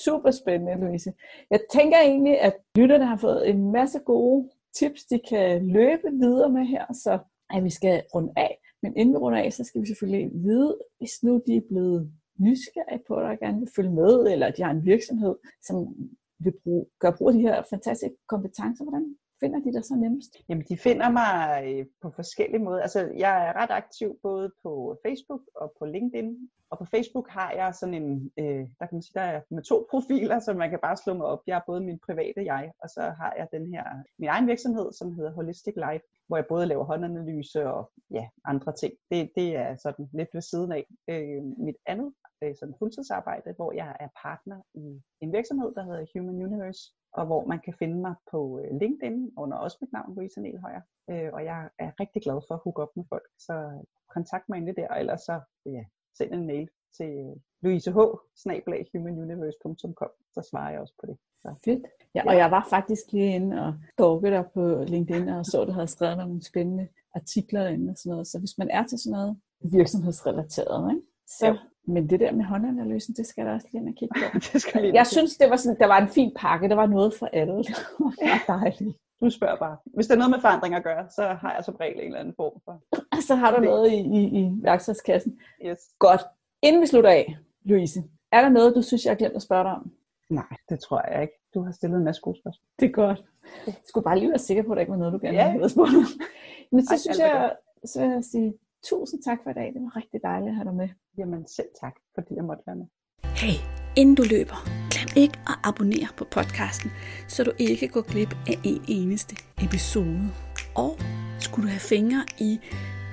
[0.04, 1.14] Super spændende, Louise.
[1.50, 4.50] Jeg tænker egentlig, at lytterne har fået en masse gode
[4.80, 7.20] tips, de kan løbe videre med her, så
[7.50, 8.58] at vi skal runde af.
[8.82, 12.12] Men inden vi runder af, så skal vi selvfølgelig vide, hvis nu de er blevet
[12.40, 15.36] nysgerrige på dig og gerne vil følge med, eller de har en virksomhed,
[15.68, 15.76] som
[16.40, 19.16] vil bruge, gøre brug af de her fantastiske kompetencer, hvordan
[19.46, 20.32] finder de dig så nemmest?
[20.50, 21.34] Jamen, de finder mig
[21.66, 22.82] øh, på forskellige måder.
[22.82, 26.50] Altså, jeg er ret aktiv både på Facebook og på LinkedIn.
[26.72, 29.64] Og på Facebook har jeg sådan en, øh, der kan man sige, der er med
[29.64, 31.42] to profiler, så man kan bare slå mig op.
[31.48, 33.84] Jeg er både min private jeg, og så har jeg den her,
[34.20, 38.72] min egen virksomhed, som hedder Holistic Life, hvor jeg både laver håndanalyse og ja, andre
[38.82, 38.94] ting.
[39.12, 40.84] Det, det er sådan lidt ved siden af.
[41.10, 46.06] Øh, mit andet øh, sådan fuldtidsarbejde, hvor jeg er partner i en virksomhed, der hedder
[46.14, 46.82] Human Universe,
[47.18, 50.82] og hvor man kan finde mig på øh, LinkedIn under også mit navn, Louise Nelhøjer.
[51.10, 53.56] Øh, og jeg er rigtig glad for at hooke op med folk, så
[54.16, 55.84] kontakt mig endelig der, og ellers så ja,
[56.18, 57.12] send en mail til
[57.62, 57.96] louiseh
[58.94, 61.18] humanuniverse.com, så svarer jeg også på det.
[61.42, 61.56] Så.
[61.66, 61.84] Fedt.
[62.16, 65.68] Ja, og jeg var faktisk lige inde og stalkede dig på LinkedIn og så, at
[65.68, 68.28] du havde skrevet nogle spændende artikler derinde og sådan noget.
[68.28, 71.08] Så hvis man er til sådan noget virksomhedsrelateret, ikke?
[71.28, 71.58] så ja.
[71.88, 74.40] Men det der med håndanalysen, det skal der også lige ind og kigge på.
[74.54, 76.70] det skal lige jeg synes, det var sådan, der var en fin pakke.
[76.70, 77.58] Der var noget for alle.
[78.20, 78.98] Det var dejligt.
[79.22, 79.78] Du spørger bare.
[79.86, 82.20] Hvis det er noget med forandring at gøre, så har jeg som regel en eller
[82.20, 82.82] anden form for.
[83.28, 85.40] Så har du noget i, i, i værktøjskassen.
[85.66, 85.80] Yes.
[86.00, 86.22] Godt.
[86.62, 89.64] Inden vi slutter af, Louise, er der noget, du synes, jeg har glemt at spørge
[89.64, 89.92] dig om?
[90.30, 91.34] Nej, det tror jeg ikke.
[91.54, 92.66] Du har stillet en masse gode spørgsmål.
[92.80, 93.24] Det er godt.
[93.68, 95.52] Jeg skulle bare lige være sikker på, at der ikke var noget, du gerne ja.
[95.52, 95.92] ville spørge
[96.72, 97.56] Men så Ej, synes jeg,
[97.86, 98.54] så vil jeg sige
[98.90, 99.68] tusind tak for i dag.
[99.74, 100.90] Det var rigtig dejligt at have dig med.
[101.18, 102.88] Jamen selv tak, fordi jeg måtte være med.
[103.24, 103.58] Hey,
[103.98, 104.60] inden du løber,
[104.94, 106.92] glem ikke at abonnere på podcasten,
[107.28, 110.24] så du ikke går glip af en eneste episode.
[110.76, 110.92] Og
[111.40, 112.60] skulle du have fingre i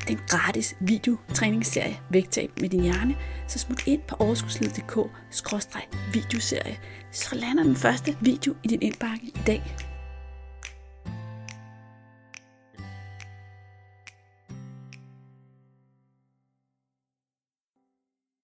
[0.08, 3.14] den gratis videotræningsserie Vægtab med din hjerne,
[3.48, 4.96] så smut ind på overskudsliddk
[6.14, 6.76] videoserie
[7.12, 9.91] så lander den første video i din indbakke i dag.